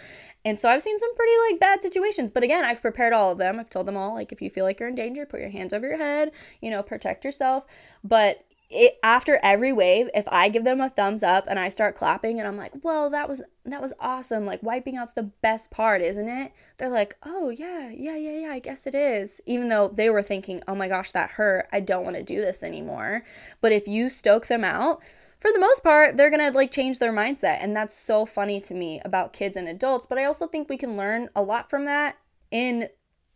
And 0.44 0.58
so 0.58 0.68
I've 0.68 0.82
seen 0.82 0.98
some 0.98 1.14
pretty 1.14 1.32
like 1.50 1.60
bad 1.60 1.82
situations. 1.82 2.30
But 2.30 2.42
again, 2.42 2.64
I've 2.64 2.82
prepared 2.82 3.12
all 3.12 3.32
of 3.32 3.38
them. 3.38 3.58
I've 3.58 3.70
told 3.70 3.86
them 3.86 3.96
all 3.96 4.14
like 4.14 4.32
if 4.32 4.42
you 4.42 4.50
feel 4.50 4.64
like 4.64 4.80
you're 4.80 4.88
in 4.88 4.94
danger, 4.94 5.26
put 5.26 5.40
your 5.40 5.50
hands 5.50 5.72
over 5.72 5.86
your 5.86 5.98
head, 5.98 6.32
you 6.60 6.70
know, 6.70 6.82
protect 6.82 7.24
yourself. 7.24 7.64
But 8.02 8.44
it 8.74 8.98
after 9.02 9.38
every 9.42 9.72
wave 9.72 10.08
if 10.14 10.26
i 10.28 10.48
give 10.48 10.64
them 10.64 10.80
a 10.80 10.90
thumbs 10.90 11.22
up 11.22 11.44
and 11.48 11.58
i 11.58 11.68
start 11.68 11.94
clapping 11.94 12.38
and 12.38 12.46
i'm 12.48 12.56
like 12.56 12.72
well 12.82 13.08
that 13.08 13.28
was 13.28 13.42
that 13.64 13.80
was 13.80 13.92
awesome 14.00 14.44
like 14.44 14.62
wiping 14.62 14.96
out's 14.96 15.12
the 15.12 15.22
best 15.22 15.70
part 15.70 16.02
isn't 16.02 16.28
it? 16.28 16.52
They're 16.76 16.90
like 16.90 17.16
oh 17.22 17.50
yeah 17.50 17.90
yeah 17.90 18.16
yeah 18.16 18.38
yeah 18.40 18.52
i 18.52 18.58
guess 18.58 18.86
it 18.86 18.94
is 18.94 19.40
even 19.46 19.68
though 19.68 19.88
they 19.88 20.10
were 20.10 20.22
thinking 20.22 20.62
oh 20.68 20.74
my 20.74 20.88
gosh 20.88 21.12
that 21.12 21.30
hurt 21.30 21.68
i 21.72 21.80
don't 21.80 22.04
want 22.04 22.16
to 22.16 22.22
do 22.22 22.40
this 22.40 22.62
anymore. 22.62 23.24
But 23.60 23.72
if 23.72 23.88
you 23.88 24.10
stoke 24.10 24.46
them 24.48 24.64
out 24.64 25.00
for 25.38 25.52
the 25.52 25.60
most 25.60 25.82
part 25.82 26.16
they're 26.16 26.30
gonna 26.30 26.50
like 26.50 26.70
change 26.70 26.98
their 26.98 27.12
mindset 27.12 27.58
and 27.60 27.76
that's 27.76 27.98
so 27.98 28.26
funny 28.26 28.60
to 28.62 28.74
me 28.74 29.00
about 29.04 29.32
kids 29.32 29.56
and 29.56 29.68
adults 29.68 30.06
but 30.06 30.18
i 30.18 30.24
also 30.24 30.46
think 30.46 30.68
we 30.68 30.76
can 30.76 30.96
learn 30.96 31.28
a 31.34 31.42
lot 31.42 31.70
from 31.70 31.84
that 31.84 32.16
in 32.50 32.88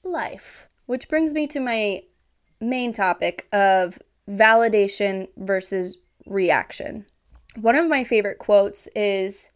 life. 0.03 0.69
Which 0.87 1.09
brings 1.09 1.35
me 1.35 1.47
to 1.49 1.61
my 1.61 2.03
main 2.61 2.93
topic 2.93 3.47
of 3.53 3.99
validation 4.29 5.29
versus 5.37 5.99
reaction. 6.27 7.07
One 7.57 7.77
of 7.77 7.89
my 7.89 8.05
favorite 8.05 8.39
quotes 8.39 8.87
is 8.95 9.51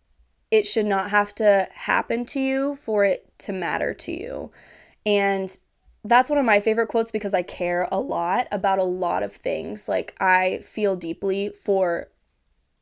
it 0.50 0.67
should 0.67 0.87
not 0.87 1.11
have 1.11 1.35
to 1.37 1.69
happen 1.73 2.25
to 2.26 2.41
you 2.41 2.76
for 2.76 3.05
it 3.05 3.33
to 3.38 3.52
matter 3.52 3.95
to 3.95 4.12
you. 4.12 4.50
And 5.05 5.59
that's 6.05 6.29
one 6.29 6.38
of 6.38 6.45
my 6.45 6.61
favorite 6.61 6.88
quotes 6.88 7.11
because 7.11 7.35
I 7.35 7.43
care 7.43 7.88
a 7.93 8.00
lot 8.00 8.49
about 8.50 8.79
a 8.79 8.85
lot 8.85 9.23
of 9.23 9.33
things. 9.33 9.88
Like, 9.88 10.14
I 10.21 10.59
feel 10.62 10.97
deeply 10.97 11.50
for 11.50 12.09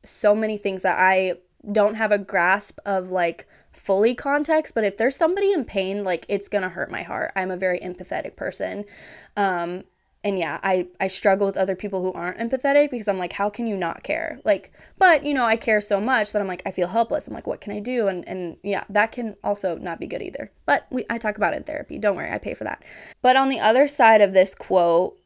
so 0.03 0.33
many 0.33 0.57
things 0.57 0.81
that 0.81 0.97
I 0.99 1.35
don't 1.71 1.95
have 1.95 2.11
a 2.11 2.17
grasp 2.17 2.79
of, 2.85 3.11
like, 3.11 3.47
fully 3.71 4.15
context. 4.15 4.73
But 4.73 4.83
if 4.83 4.97
there's 4.97 5.15
somebody 5.15 5.53
in 5.53 5.65
pain, 5.65 6.03
like, 6.03 6.25
it's 6.27 6.47
gonna 6.47 6.69
hurt 6.69 6.89
my 6.89 7.03
heart. 7.03 7.31
I'm 7.35 7.51
a 7.51 7.57
very 7.57 7.79
empathetic 7.79 8.35
person. 8.35 8.85
Um, 9.37 9.83
and 10.23 10.37
yeah 10.37 10.59
i 10.63 10.87
i 10.99 11.07
struggle 11.07 11.47
with 11.47 11.57
other 11.57 11.75
people 11.75 12.01
who 12.01 12.13
aren't 12.13 12.37
empathetic 12.37 12.91
because 12.91 13.07
i'm 13.07 13.17
like 13.17 13.33
how 13.33 13.49
can 13.49 13.67
you 13.67 13.75
not 13.75 14.03
care? 14.03 14.39
Like 14.43 14.71
but 14.97 15.25
you 15.25 15.33
know 15.33 15.45
i 15.45 15.55
care 15.55 15.81
so 15.81 15.99
much 15.99 16.31
that 16.31 16.41
i'm 16.41 16.47
like 16.47 16.61
i 16.65 16.71
feel 16.71 16.87
helpless. 16.87 17.27
I'm 17.27 17.33
like 17.33 17.47
what 17.47 17.61
can 17.61 17.73
i 17.73 17.79
do? 17.79 18.07
And 18.07 18.27
and 18.27 18.57
yeah 18.63 18.83
that 18.89 19.11
can 19.11 19.35
also 19.43 19.77
not 19.77 19.99
be 19.99 20.07
good 20.07 20.21
either. 20.21 20.51
But 20.65 20.87
we 20.91 21.05
i 21.09 21.17
talk 21.17 21.37
about 21.37 21.53
it 21.53 21.57
in 21.57 21.63
therapy. 21.63 21.97
Don't 21.97 22.15
worry 22.15 22.31
i 22.31 22.37
pay 22.37 22.53
for 22.53 22.63
that. 22.63 22.83
But 23.21 23.35
on 23.35 23.49
the 23.49 23.59
other 23.59 23.87
side 23.87 24.21
of 24.21 24.33
this 24.33 24.55
quote 24.55 25.17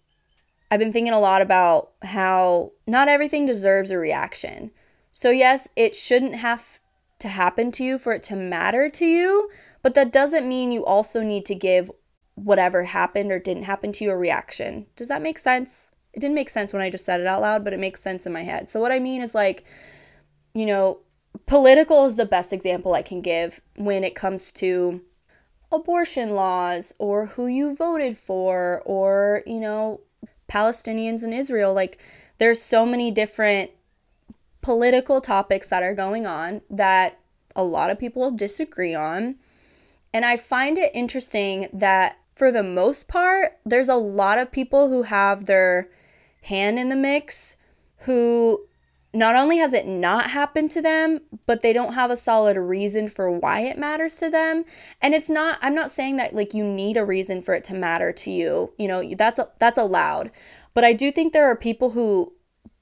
I've 0.72 0.80
been 0.80 0.94
thinking 0.94 1.14
a 1.14 1.20
lot 1.20 1.42
about 1.42 1.92
how 2.02 2.72
not 2.88 3.08
everything 3.08 3.46
deserves 3.46 3.92
a 3.92 3.98
reaction. 3.98 4.72
So, 5.12 5.30
yes, 5.30 5.70
it 5.75 5.96
shouldn't 5.96 6.36
have 6.36 6.80
to 7.20 7.28
happen 7.28 7.72
to 7.74 7.84
you 7.84 7.98
for 7.98 8.12
it 8.12 8.24
to 8.24 8.36
matter 8.36 8.90
to 8.90 9.06
you, 9.06 9.50
but 9.82 9.94
that 9.94 10.12
doesn't 10.12 10.48
mean 10.48 10.72
you 10.72 10.84
also 10.84 11.22
need 11.22 11.46
to 11.46 11.56
give 11.56 11.90
whatever 12.36 12.84
happened 12.84 13.32
or 13.32 13.39
didn't 13.39 13.63
happen 13.63 13.92
to 13.94 14.04
you 14.04 14.12
a 14.12 14.18
reaction. 14.18 14.86
Does 14.96 15.08
that 15.08 15.22
make 15.22 15.39
sense? 15.39 15.92
It 16.13 16.20
didn't 16.20 16.36
make 16.36 16.50
sense 16.50 16.72
when 16.72 16.82
I 16.82 16.89
just 16.89 17.06
said 17.06 17.20
it 17.20 17.27
out 17.27 17.42
loud, 17.42 17.63
but 17.63 17.74
it 17.74 17.80
makes 17.80 18.01
sense 18.01 18.25
in 18.25 18.34
my 18.34 18.44
head. 18.44 18.70
So, 18.70 18.80
what 18.80 18.92
I 18.92 19.00
mean 19.00 19.22
is 19.22 19.36
like, 19.36 19.65
you 20.54 20.65
know, 20.65 21.00
political 21.46 22.06
is 22.06 22.15
the 22.15 22.25
best 22.25 22.54
example 22.54 22.94
I 22.94 23.01
can 23.01 23.22
give 23.22 23.62
when 23.75 24.04
it 24.04 24.15
comes 24.15 24.51
to 24.54 25.01
abortion 25.72 26.32
laws 26.32 26.94
or 26.98 27.27
who 27.27 27.48
you 27.48 27.75
voted 27.75 28.18
for 28.18 28.82
or, 28.86 29.44
you 29.46 29.60
know, 29.60 30.01
Palestinians 30.50 31.24
and 31.24 31.34
Israel. 31.34 31.74
Like, 31.74 32.00
there's 32.38 32.62
so 32.62 32.86
many 32.86 33.12
different 33.12 33.72
political 34.62 35.22
topics 35.22 35.70
that 35.70 35.84
are 35.84 35.94
going 35.94 36.25
on 36.25 36.62
that 36.70 37.20
a 37.56 37.63
lot 37.63 37.89
of 37.89 38.00
people 38.00 38.32
disagree 38.32 38.96
on. 38.96 39.36
And 40.13 40.25
I 40.25 40.38
find 40.38 40.77
it 40.77 40.92
interesting 40.94 41.68
that 41.74 42.18
for 42.36 42.51
the 42.51 42.63
most 42.63 43.08
part, 43.08 43.58
there's 43.65 43.89
a 43.89 43.96
lot 43.96 44.38
of 44.38 44.51
people 44.51 44.89
who 44.89 45.04
have 45.04 45.46
their 45.46 45.89
hand 46.42 46.77
in 46.77 46.89
the 46.89 46.96
mix 46.96 47.58
who 48.00 48.68
not 49.13 49.36
only 49.36 49.58
has 49.58 49.74
it 49.74 49.88
not 49.88 50.32
happened 50.32 50.70
to 50.72 50.82
them, 50.82 51.22
but 51.46 51.62
they 51.62 51.72
don't 51.72 51.94
have 51.94 52.12
a 52.12 52.18
solid 52.18 52.58
reason 52.58 53.08
for 53.08 53.32
why 53.32 53.62
it 53.62 53.77
matters 53.77 54.18
to 54.18 54.30
them. 54.30 54.65
And 55.01 55.13
it's 55.15 55.30
not 55.30 55.58
I'm 55.62 55.74
not 55.74 55.89
saying 55.89 56.18
that 56.18 56.36
like 56.36 56.54
you 56.54 56.65
need 56.65 56.98
a 56.98 57.06
reason 57.06 57.42
for 57.42 57.54
it 57.54 57.63
to 57.65 57.74
matter 57.74 58.12
to 58.12 58.32
you. 58.32 58.74
You 58.77 58.89
know, 58.89 59.13
that's 59.15 59.39
that's 59.58 59.77
allowed. 59.77 60.32
But 60.74 60.84
I 60.84 60.92
do 60.92 61.12
think 61.12 61.32
there 61.32 61.50
are 61.50 61.56
people 61.56 61.92
who 61.92 62.34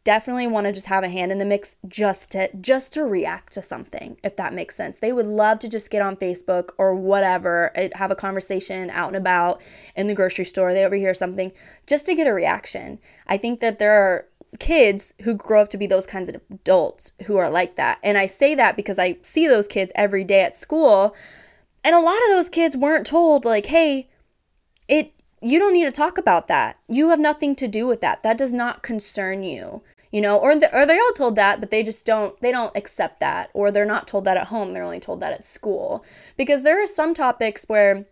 definitely 0.03 0.47
want 0.47 0.67
to 0.67 0.73
just 0.73 0.87
have 0.87 1.03
a 1.03 1.09
hand 1.09 1.31
in 1.31 1.39
the 1.39 1.45
mix 1.45 1.77
just 1.87 2.31
to 2.31 2.53
just 2.57 2.91
to 2.93 3.03
react 3.03 3.53
to 3.53 3.61
something 3.61 4.17
if 4.23 4.35
that 4.35 4.53
makes 4.53 4.75
sense. 4.75 4.99
They 4.99 5.13
would 5.13 5.25
love 5.25 5.59
to 5.59 5.69
just 5.69 5.89
get 5.89 6.01
on 6.01 6.17
facebook 6.17 6.71
or 6.77 6.93
whatever 6.93 7.71
eh, 7.75 7.89
have 7.95 8.11
a 8.11 8.15
conversation 8.15 8.89
out 8.89 9.09
and 9.09 9.17
about 9.17 9.61
in 9.95 10.07
the 10.07 10.13
grocery 10.13 10.45
store. 10.45 10.73
They 10.73 10.85
overhear 10.85 11.13
something 11.13 11.51
just 11.87 12.05
to 12.07 12.15
get 12.15 12.27
a 12.27 12.33
reaction. 12.33 12.99
I 13.27 13.37
think 13.37 13.59
that 13.61 13.79
there 13.79 13.93
are 13.93 14.27
kids 14.59 15.13
who 15.21 15.33
grow 15.33 15.61
up 15.61 15.69
to 15.69 15.77
be 15.77 15.87
those 15.87 16.05
kinds 16.05 16.29
of 16.29 16.39
adults 16.51 17.13
who 17.25 17.37
are 17.37 17.49
like 17.49 17.75
that. 17.75 17.99
And 18.03 18.17
i 18.17 18.25
say 18.25 18.53
that 18.55 18.75
because 18.75 18.99
i 18.99 19.17
see 19.21 19.47
those 19.47 19.67
kids 19.67 19.91
every 19.95 20.23
day 20.23 20.41
at 20.41 20.57
school 20.57 21.15
and 21.83 21.95
a 21.95 21.99
lot 21.99 22.17
of 22.23 22.29
those 22.29 22.49
kids 22.49 22.77
weren't 22.77 23.07
told 23.07 23.45
like 23.45 23.67
hey 23.67 24.09
it 24.87 25.13
you 25.41 25.59
don't 25.59 25.73
need 25.73 25.83
to 25.83 25.91
talk 25.91 26.17
about 26.17 26.47
that. 26.47 26.77
You 26.87 27.09
have 27.09 27.19
nothing 27.19 27.53
to 27.57 27.67
do 27.67 27.85
with 27.85 27.99
that. 27.99 28.23
That 28.23 28.37
does 28.37 28.53
not 28.53 28.81
concern 28.81 29.43
you 29.43 29.81
you 30.13 30.21
know 30.21 30.37
or, 30.37 30.55
the, 30.55 30.73
or 30.73 30.85
they're 30.85 31.01
all 31.01 31.11
told 31.11 31.35
that 31.35 31.59
but 31.59 31.71
they 31.71 31.83
just 31.83 32.05
don't 32.05 32.39
they 32.39 32.51
don't 32.51 32.77
accept 32.77 33.19
that 33.19 33.49
or 33.53 33.71
they're 33.71 33.83
not 33.83 34.07
told 34.07 34.23
that 34.23 34.37
at 34.37 34.47
home 34.47 34.71
they're 34.71 34.83
only 34.83 34.99
told 34.99 35.19
that 35.19 35.33
at 35.33 35.43
school. 35.43 36.05
Because 36.37 36.63
there 36.63 36.81
are 36.81 36.87
some 36.87 37.13
topics 37.13 37.65
where 37.67 38.05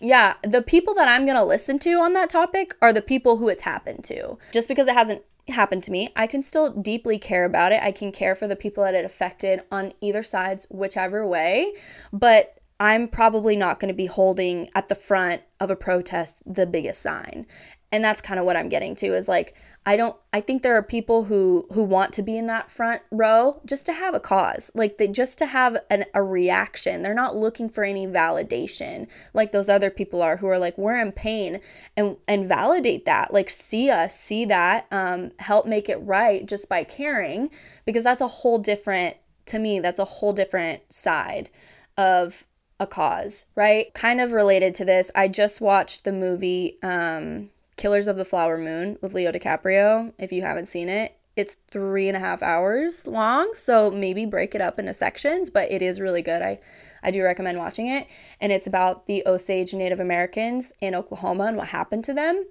yeah 0.00 0.34
the 0.42 0.62
people 0.62 0.94
that 0.94 1.08
i'm 1.08 1.24
going 1.24 1.36
to 1.36 1.44
listen 1.44 1.78
to 1.78 1.92
on 2.00 2.14
that 2.14 2.30
topic 2.30 2.74
are 2.82 2.92
the 2.92 3.02
people 3.02 3.36
who 3.36 3.48
it's 3.48 3.62
happened 3.62 4.02
to. 4.04 4.38
Just 4.50 4.66
because 4.66 4.88
it 4.88 4.94
hasn't 4.94 5.22
happened 5.48 5.84
to 5.84 5.92
me 5.92 6.10
i 6.16 6.26
can 6.26 6.42
still 6.42 6.70
deeply 6.70 7.18
care 7.18 7.44
about 7.44 7.70
it. 7.70 7.82
I 7.82 7.92
can 7.92 8.10
care 8.10 8.34
for 8.34 8.48
the 8.48 8.56
people 8.56 8.82
that 8.82 8.94
it 8.94 9.04
affected 9.04 9.60
on 9.70 9.92
either 10.00 10.22
sides 10.22 10.66
whichever 10.70 11.24
way. 11.24 11.74
But 12.12 12.56
I'm 12.78 13.08
probably 13.08 13.56
not 13.56 13.80
going 13.80 13.88
to 13.88 13.94
be 13.94 14.06
holding 14.06 14.68
at 14.74 14.88
the 14.88 14.94
front 14.94 15.42
of 15.60 15.70
a 15.70 15.76
protest 15.76 16.42
the 16.44 16.66
biggest 16.66 17.00
sign. 17.00 17.46
And 17.92 18.04
that's 18.04 18.20
kind 18.20 18.40
of 18.40 18.46
what 18.46 18.56
I'm 18.56 18.68
getting 18.68 18.94
to 18.96 19.14
is 19.14 19.28
like 19.28 19.54
I 19.88 19.96
don't 19.96 20.16
I 20.32 20.40
think 20.40 20.62
there 20.62 20.76
are 20.76 20.82
people 20.82 21.24
who 21.24 21.68
who 21.72 21.84
want 21.84 22.12
to 22.14 22.22
be 22.22 22.36
in 22.36 22.48
that 22.48 22.72
front 22.72 23.02
row 23.12 23.62
just 23.64 23.86
to 23.86 23.92
have 23.92 24.14
a 24.14 24.20
cause. 24.20 24.72
Like 24.74 24.98
they 24.98 25.06
just 25.06 25.38
to 25.38 25.46
have 25.46 25.76
an, 25.88 26.06
a 26.12 26.24
reaction. 26.24 27.02
They're 27.02 27.14
not 27.14 27.36
looking 27.36 27.68
for 27.68 27.84
any 27.84 28.04
validation 28.04 29.06
like 29.32 29.52
those 29.52 29.68
other 29.68 29.90
people 29.90 30.22
are 30.22 30.38
who 30.38 30.48
are 30.48 30.58
like 30.58 30.76
we're 30.76 30.98
in 30.98 31.12
pain 31.12 31.60
and 31.96 32.16
and 32.26 32.48
validate 32.48 33.04
that. 33.04 33.32
Like 33.32 33.48
see 33.48 33.88
us, 33.88 34.18
see 34.18 34.44
that, 34.46 34.86
um 34.90 35.30
help 35.38 35.66
make 35.66 35.88
it 35.88 35.98
right 35.98 36.44
just 36.44 36.68
by 36.68 36.82
caring 36.82 37.48
because 37.84 38.02
that's 38.02 38.20
a 38.20 38.26
whole 38.26 38.58
different 38.58 39.16
to 39.46 39.60
me 39.60 39.78
that's 39.78 40.00
a 40.00 40.04
whole 40.04 40.32
different 40.32 40.82
side 40.92 41.48
of 41.96 42.44
a 42.80 42.88
cause, 42.88 43.46
right? 43.54 43.94
Kind 43.94 44.20
of 44.20 44.32
related 44.32 44.74
to 44.74 44.84
this, 44.84 45.12
I 45.14 45.28
just 45.28 45.60
watched 45.60 46.02
the 46.02 46.12
movie 46.12 46.78
um 46.82 47.50
Killers 47.76 48.06
of 48.06 48.16
the 48.16 48.24
Flower 48.24 48.58
Moon 48.58 48.98
with 49.00 49.14
Leo 49.14 49.32
DiCaprio. 49.32 50.12
If 50.18 50.32
you 50.32 50.42
haven't 50.42 50.66
seen 50.66 50.88
it, 50.88 51.16
it's 51.36 51.56
three 51.70 52.08
and 52.08 52.16
a 52.16 52.20
half 52.20 52.42
hours 52.42 53.06
long, 53.06 53.52
so 53.54 53.90
maybe 53.90 54.24
break 54.24 54.54
it 54.54 54.60
up 54.60 54.78
into 54.78 54.94
sections, 54.94 55.50
but 55.50 55.70
it 55.70 55.82
is 55.82 56.00
really 56.00 56.22
good. 56.22 56.40
I 56.40 56.58
I 57.06 57.10
do 57.12 57.22
recommend 57.22 57.58
watching 57.58 57.86
it. 57.86 58.08
And 58.40 58.50
it's 58.50 58.66
about 58.66 59.06
the 59.06 59.22
Osage 59.26 59.72
Native 59.72 60.00
Americans 60.00 60.72
in 60.80 60.94
Oklahoma 60.94 61.44
and 61.44 61.56
what 61.56 61.68
happened 61.68 62.04
to 62.04 62.14
them. 62.14 62.44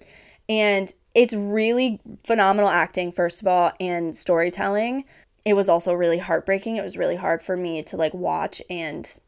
And 0.48 0.94
it's 1.14 1.34
really 1.34 2.00
phenomenal 2.26 2.70
acting, 2.70 3.12
first 3.12 3.42
of 3.42 3.48
all, 3.48 3.74
and 3.80 4.16
storytelling. 4.16 5.04
It 5.44 5.56
was 5.56 5.68
also 5.68 5.94
really 5.94 6.20
heartbreaking. 6.20 6.78
It 6.78 6.84
was 6.84 6.98
really 6.98 7.18
hard 7.18 7.42
for 7.42 7.58
me 7.58 7.84
to 7.84 7.98
like 7.98 8.14
watch 8.14 8.62
and 8.70 9.20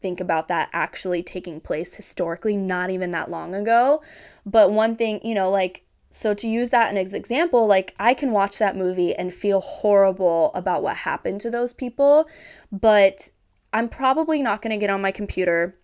think 0.00 0.20
about 0.20 0.48
that 0.48 0.68
actually 0.72 1.22
taking 1.22 1.60
place 1.60 1.94
historically, 1.94 2.56
not 2.56 2.90
even 2.90 3.12
that 3.12 3.30
long 3.30 3.54
ago. 3.54 4.02
But 4.44 4.72
one 4.72 4.96
thing, 4.96 5.20
you 5.24 5.34
know, 5.34 5.50
like, 5.50 5.84
so 6.10 6.34
to 6.34 6.48
use 6.48 6.70
that 6.70 6.94
as 6.94 7.12
an 7.12 7.18
example, 7.18 7.66
like, 7.66 7.94
I 7.98 8.14
can 8.14 8.32
watch 8.32 8.58
that 8.58 8.76
movie 8.76 9.14
and 9.14 9.32
feel 9.32 9.60
horrible 9.60 10.50
about 10.54 10.82
what 10.82 10.98
happened 10.98 11.40
to 11.42 11.50
those 11.50 11.72
people, 11.72 12.26
but 12.70 13.30
I'm 13.72 13.88
probably 13.88 14.42
not 14.42 14.60
going 14.60 14.72
to 14.72 14.76
get 14.76 14.90
on 14.90 15.00
my 15.00 15.12
computer 15.12 15.78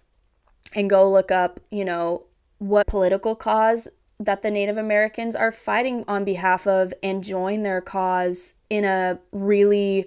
and 0.74 0.90
go 0.90 1.10
look 1.10 1.30
up, 1.30 1.60
you 1.70 1.84
know, 1.84 2.26
what 2.58 2.86
political 2.86 3.34
cause 3.34 3.88
that 4.20 4.42
the 4.42 4.50
Native 4.50 4.76
Americans 4.76 5.36
are 5.36 5.52
fighting 5.52 6.04
on 6.08 6.24
behalf 6.24 6.66
of 6.66 6.92
and 7.02 7.22
join 7.22 7.62
their 7.62 7.80
cause 7.80 8.54
in 8.68 8.84
a 8.84 9.18
really 9.32 10.06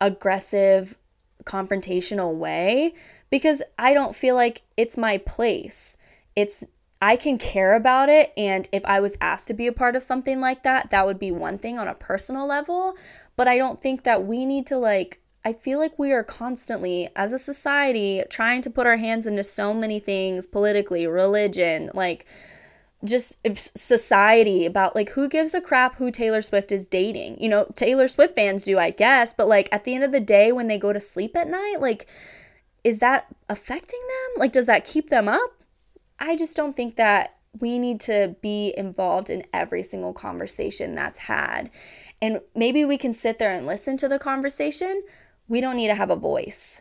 aggressive, 0.00 0.98
confrontational 1.44 2.34
way 2.34 2.94
because 3.30 3.62
I 3.78 3.94
don't 3.94 4.16
feel 4.16 4.34
like 4.34 4.62
it's 4.76 4.98
my 4.98 5.18
place. 5.18 5.96
It's 6.34 6.64
I 7.02 7.16
can 7.16 7.36
care 7.36 7.74
about 7.74 8.08
it 8.08 8.32
and 8.36 8.68
if 8.70 8.84
I 8.84 9.00
was 9.00 9.16
asked 9.20 9.48
to 9.48 9.54
be 9.54 9.66
a 9.66 9.72
part 9.72 9.96
of 9.96 10.04
something 10.04 10.40
like 10.40 10.62
that, 10.62 10.90
that 10.90 11.04
would 11.04 11.18
be 11.18 11.32
one 11.32 11.58
thing 11.58 11.76
on 11.76 11.88
a 11.88 11.94
personal 11.94 12.46
level, 12.46 12.96
but 13.36 13.48
I 13.48 13.58
don't 13.58 13.80
think 13.80 14.04
that 14.04 14.24
we 14.24 14.46
need 14.46 14.68
to 14.68 14.78
like 14.78 15.18
I 15.44 15.52
feel 15.52 15.80
like 15.80 15.98
we 15.98 16.12
are 16.12 16.22
constantly, 16.22 17.08
as 17.16 17.32
a 17.32 17.38
society, 17.38 18.22
trying 18.30 18.62
to 18.62 18.70
put 18.70 18.86
our 18.86 18.98
hands 18.98 19.26
into 19.26 19.42
so 19.42 19.74
many 19.74 19.98
things 19.98 20.46
politically, 20.46 21.04
religion, 21.04 21.90
like 21.94 22.24
just 23.04 23.44
society 23.76 24.64
about 24.64 24.94
like 24.94 25.10
who 25.10 25.28
gives 25.28 25.52
a 25.54 25.60
crap 25.60 25.96
who 25.96 26.12
Taylor 26.12 26.42
Swift 26.42 26.70
is 26.70 26.86
dating. 26.86 27.40
You 27.40 27.48
know, 27.48 27.66
Taylor 27.74 28.06
Swift 28.06 28.36
fans 28.36 28.64
do, 28.64 28.78
I 28.78 28.90
guess, 28.90 29.34
but 29.36 29.48
like 29.48 29.68
at 29.72 29.82
the 29.82 29.96
end 29.96 30.04
of 30.04 30.12
the 30.12 30.20
day, 30.20 30.52
when 30.52 30.68
they 30.68 30.78
go 30.78 30.92
to 30.92 31.00
sleep 31.00 31.36
at 31.36 31.48
night, 31.48 31.78
like 31.80 32.06
is 32.84 33.00
that 33.00 33.26
affecting 33.48 34.00
them? 34.00 34.40
Like, 34.40 34.52
does 34.52 34.66
that 34.66 34.84
keep 34.84 35.08
them 35.08 35.28
up? 35.28 35.61
I 36.22 36.36
just 36.36 36.56
don't 36.56 36.76
think 36.76 36.94
that 36.96 37.34
we 37.58 37.80
need 37.80 38.00
to 38.02 38.36
be 38.40 38.72
involved 38.76 39.28
in 39.28 39.44
every 39.52 39.82
single 39.82 40.12
conversation 40.12 40.94
that's 40.94 41.18
had. 41.18 41.68
And 42.22 42.40
maybe 42.54 42.84
we 42.84 42.96
can 42.96 43.12
sit 43.12 43.40
there 43.40 43.50
and 43.50 43.66
listen 43.66 43.96
to 43.98 44.08
the 44.08 44.20
conversation. 44.20 45.02
We 45.48 45.60
don't 45.60 45.74
need 45.74 45.88
to 45.88 45.96
have 45.96 46.10
a 46.10 46.16
voice. 46.16 46.80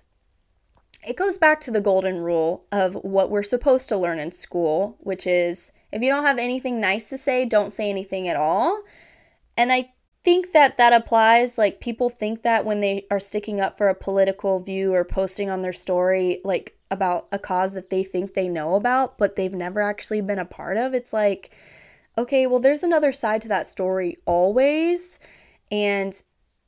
It 1.05 1.17
goes 1.17 1.39
back 1.39 1.59
to 1.61 1.71
the 1.71 1.81
golden 1.81 2.17
rule 2.17 2.65
of 2.71 2.93
what 2.93 3.31
we're 3.31 3.41
supposed 3.41 3.89
to 3.89 3.97
learn 3.97 4.19
in 4.19 4.31
school, 4.31 4.97
which 4.99 5.25
is 5.25 5.71
if 5.91 6.03
you 6.03 6.09
don't 6.09 6.23
have 6.23 6.37
anything 6.37 6.79
nice 6.79 7.09
to 7.09 7.17
say, 7.17 7.43
don't 7.43 7.73
say 7.73 7.89
anything 7.89 8.27
at 8.27 8.37
all. 8.37 8.83
And 9.57 9.73
I 9.73 9.91
think 10.23 10.53
that 10.53 10.77
that 10.77 10.93
applies 10.93 11.57
like 11.57 11.81
people 11.81 12.11
think 12.11 12.43
that 12.43 12.63
when 12.63 12.79
they 12.81 13.07
are 13.09 13.19
sticking 13.19 13.59
up 13.59 13.75
for 13.75 13.89
a 13.89 13.95
political 13.95 14.59
view 14.59 14.93
or 14.93 15.03
posting 15.03 15.49
on 15.49 15.61
their 15.61 15.73
story 15.73 16.41
like 16.43 16.77
about 16.91 17.27
a 17.31 17.39
cause 17.39 17.73
that 17.73 17.89
they 17.89 18.03
think 18.03 18.33
they 18.33 18.47
know 18.47 18.75
about 18.75 19.17
but 19.17 19.35
they've 19.35 19.53
never 19.53 19.81
actually 19.81 20.21
been 20.21 20.37
a 20.37 20.45
part 20.45 20.77
of 20.77 20.93
it's 20.93 21.13
like 21.13 21.49
okay 22.17 22.45
well 22.45 22.59
there's 22.59 22.83
another 22.83 23.11
side 23.11 23.41
to 23.41 23.47
that 23.47 23.65
story 23.65 24.17
always. 24.25 25.19
And 25.71 26.21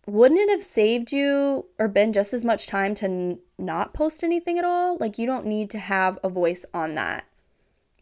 wouldn't 0.06 0.40
it 0.40 0.50
have 0.50 0.64
saved 0.64 1.12
you 1.12 1.66
or 1.78 1.88
been 1.88 2.14
just 2.14 2.34
as 2.34 2.46
much 2.46 2.68
time 2.68 2.96
to 2.96 3.06
n- 3.06 3.40
not 3.58 3.94
post 3.94 4.24
anything 4.24 4.58
at 4.58 4.66
all? 4.66 4.98
Like 4.98 5.18
you 5.18 5.26
don't 5.26 5.46
need 5.46 5.70
to 5.72 5.80
have 5.80 6.20
a 6.24 6.30
voice 6.30 6.66
on 6.74 6.96
that. 6.96 7.26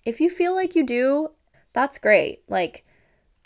If 0.06 0.20
you 0.20 0.30
feel 0.30 0.56
like 0.56 0.76
you 0.76 0.86
do 0.86 1.32
that's 1.74 1.98
great. 1.98 2.44
Like 2.50 2.86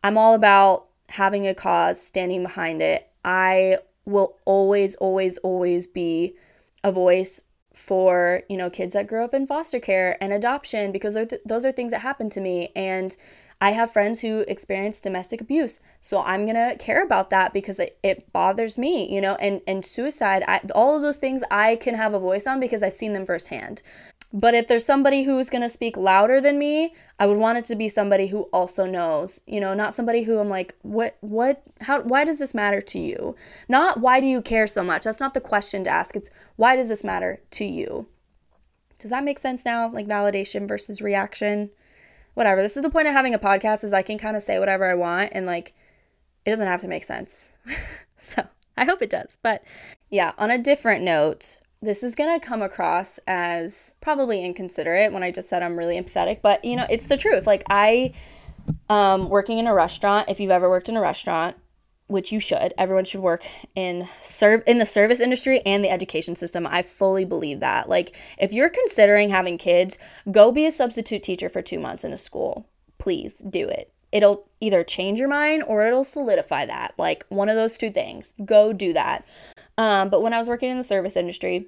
i'm 0.04 0.18
all 0.18 0.34
about 0.34 0.88
having 1.10 1.48
a 1.48 1.54
cause, 1.54 2.02
standing 2.02 2.44
behind 2.44 2.82
it. 2.82 3.10
I 3.24 3.80
will 4.06 4.38
always, 4.46 4.96
always, 4.96 5.38
always 5.40 5.88
be 5.88 6.36
a 6.84 6.92
voice 6.92 7.42
for 7.76 8.42
you 8.50 8.58
know 8.58 8.70
kids 8.70 8.94
that 8.94 9.08
grow 9.08 9.26
up 9.26 9.34
in 9.34 9.46
foster 9.46 9.80
care 9.80 10.18
and 10.22 10.32
adoption 10.32 10.92
because 10.92 11.18
those 11.46 11.66
are 11.66 11.72
things 11.72 11.92
that 11.92 12.00
happen 12.02 12.30
to 12.30 12.42
me 12.42 12.72
and 12.76 13.18
I 13.62 13.72
have 13.72 13.92
friends 13.92 14.20
who 14.20 14.40
experience 14.48 15.00
domestic 15.00 15.40
abuse. 15.40 15.80
So 16.02 16.22
I'm 16.22 16.46
to 16.46 16.76
care 16.78 17.02
about 17.04 17.30
that 17.30 17.54
because 17.54 17.80
it, 17.80 17.98
it, 18.04 18.32
bothers 18.34 18.78
me, 18.78 19.12
you 19.14 19.22
know, 19.22 19.36
and, 19.36 19.62
and 19.66 19.86
suicide, 19.86 20.44
I, 20.48 20.60
all 20.76 20.96
of 20.96 21.02
those 21.02 21.18
things 21.18 21.42
I 21.50 21.78
can 21.78 21.96
have 21.96 22.14
a 22.14 22.20
voice 22.20 22.48
on 22.48 22.60
because 22.60 22.84
I've 22.84 22.94
seen 22.94 23.14
them 23.14 23.26
firsthand. 23.26 23.82
But 24.34 24.54
if 24.54 24.68
there's 24.68 24.86
somebody 24.86 25.24
who's 25.24 25.50
going 25.50 25.62
to 25.62 25.70
speak 25.70 25.96
louder 25.96 26.42
than 26.42 26.60
me, 26.60 26.94
I 27.20 27.26
would 27.26 27.38
want 27.38 27.58
it 27.58 27.66
to 27.66 27.76
be 27.76 27.88
somebody 27.88 28.28
who 28.28 28.44
also 28.52 28.86
knows, 28.86 29.40
you 29.48 29.62
know, 29.62 29.74
not 29.74 29.94
somebody 29.94 30.24
who 30.24 30.40
I'm 30.40 30.50
like, 30.50 30.76
what, 30.82 31.18
what, 31.22 31.64
how, 31.82 32.02
why 32.02 32.26
does 32.26 32.40
this 32.40 32.54
matter 32.54 32.82
to 32.82 33.00
you? 33.00 33.36
Not 33.70 34.02
why 34.02 34.20
do 34.20 34.28
you 34.28 34.42
care 34.42 34.68
so 34.68 34.84
much? 34.84 35.04
That's 35.04 35.22
not 35.22 35.34
the 35.34 35.42
question 35.42 35.86
to 35.86 35.90
ask. 35.90 36.16
It's 36.16 36.30
why 36.58 36.76
does 36.76 36.90
this 36.90 37.04
matter 37.04 37.42
to 37.52 37.66
you? 37.66 38.08
Does 39.00 39.12
that 39.12 39.24
make 39.24 39.40
sense 39.40 39.64
now? 39.64 39.90
Like 39.90 40.08
validation 40.08 40.68
versus 40.68 41.02
reaction? 41.02 41.70
Whatever. 42.34 42.62
This 42.62 42.76
is 42.76 42.84
the 42.84 42.90
point 42.90 43.08
of 43.08 43.14
having 43.14 43.34
a 43.34 43.40
podcast 43.40 43.84
is 43.84 43.94
I 43.94 44.02
can 44.02 44.18
kind 44.18 44.36
of 44.36 44.44
say 44.44 44.60
whatever 44.60 44.86
I 44.86 44.96
want 44.96 45.32
and 45.34 45.46
like 45.46 45.74
it 46.46 46.50
doesn't 46.50 46.68
have 46.68 46.82
to 46.82 46.88
make 46.88 47.04
sense. 47.04 47.52
so 48.18 48.46
I 48.76 48.86
hope 48.86 49.02
it 49.02 49.10
does. 49.10 49.38
But 49.42 49.64
yeah, 50.10 50.34
on 50.38 50.52
a 50.52 50.58
different 50.58 51.04
note, 51.04 51.62
this 51.86 52.04
is 52.04 52.16
going 52.16 52.38
to 52.38 52.46
come 52.46 52.62
across 52.62 53.20
as 53.28 53.96
probably 54.02 54.44
inconsiderate 54.44 55.14
when 55.14 55.24
I 55.24 55.32
just 55.32 55.48
said 55.48 55.62
I'm 55.62 55.78
really 55.78 56.02
empathetic, 56.02 56.42
but 56.42 56.66
you 56.66 56.76
know, 56.76 56.88
it's 56.90 57.06
the 57.06 57.16
truth. 57.16 57.48
Like 57.48 57.64
I 57.70 58.14
um 58.90 59.30
working 59.30 59.60
in 59.60 59.68
a 59.68 59.74
restaurant, 59.74 60.30
if 60.30 60.40
you've 60.40 60.52
ever 60.52 60.70
worked 60.70 60.90
in 60.90 60.98
a 60.98 61.02
restaurant, 61.02 61.56
which 62.08 62.32
you 62.32 62.40
should, 62.40 62.74
everyone 62.78 63.06
should 63.06 63.22
work 63.22 63.46
in 63.76 64.08
serve 64.22 64.64
in 64.66 64.80
the 64.80 64.86
service 64.86 65.20
industry 65.20 65.62
and 65.66 65.84
the 65.84 65.90
education 65.90 66.36
system. 66.36 66.66
I 66.66 66.82
fully 66.82 67.26
believe 67.26 67.60
that. 67.60 67.88
Like 67.88 68.16
if 68.40 68.52
you're 68.52 68.70
considering 68.70 69.30
having 69.30 69.58
kids, 69.58 70.00
go 70.32 70.52
be 70.52 70.66
a 70.66 70.72
substitute 70.72 71.22
teacher 71.22 71.50
for 71.50 71.62
2 71.62 71.80
months 71.80 72.04
in 72.04 72.12
a 72.12 72.18
school. 72.18 72.68
Please 72.98 73.34
do 73.34 73.68
it. 73.68 73.92
It'll 74.12 74.48
either 74.60 74.84
change 74.84 75.20
your 75.20 75.28
mind 75.28 75.64
or 75.64 75.86
it'll 75.86 76.04
solidify 76.04 76.66
that. 76.66 76.94
Like 76.98 77.26
one 77.30 77.50
of 77.50 77.56
those 77.56 77.78
two 77.78 77.92
things. 77.92 78.34
Go 78.44 78.74
do 78.74 78.94
that. 78.94 79.26
Um, 79.78 80.10
but 80.10 80.22
when 80.22 80.34
I 80.34 80.38
was 80.38 80.48
working 80.48 80.70
in 80.70 80.78
the 80.78 80.84
service 80.84 81.16
industry, 81.16 81.68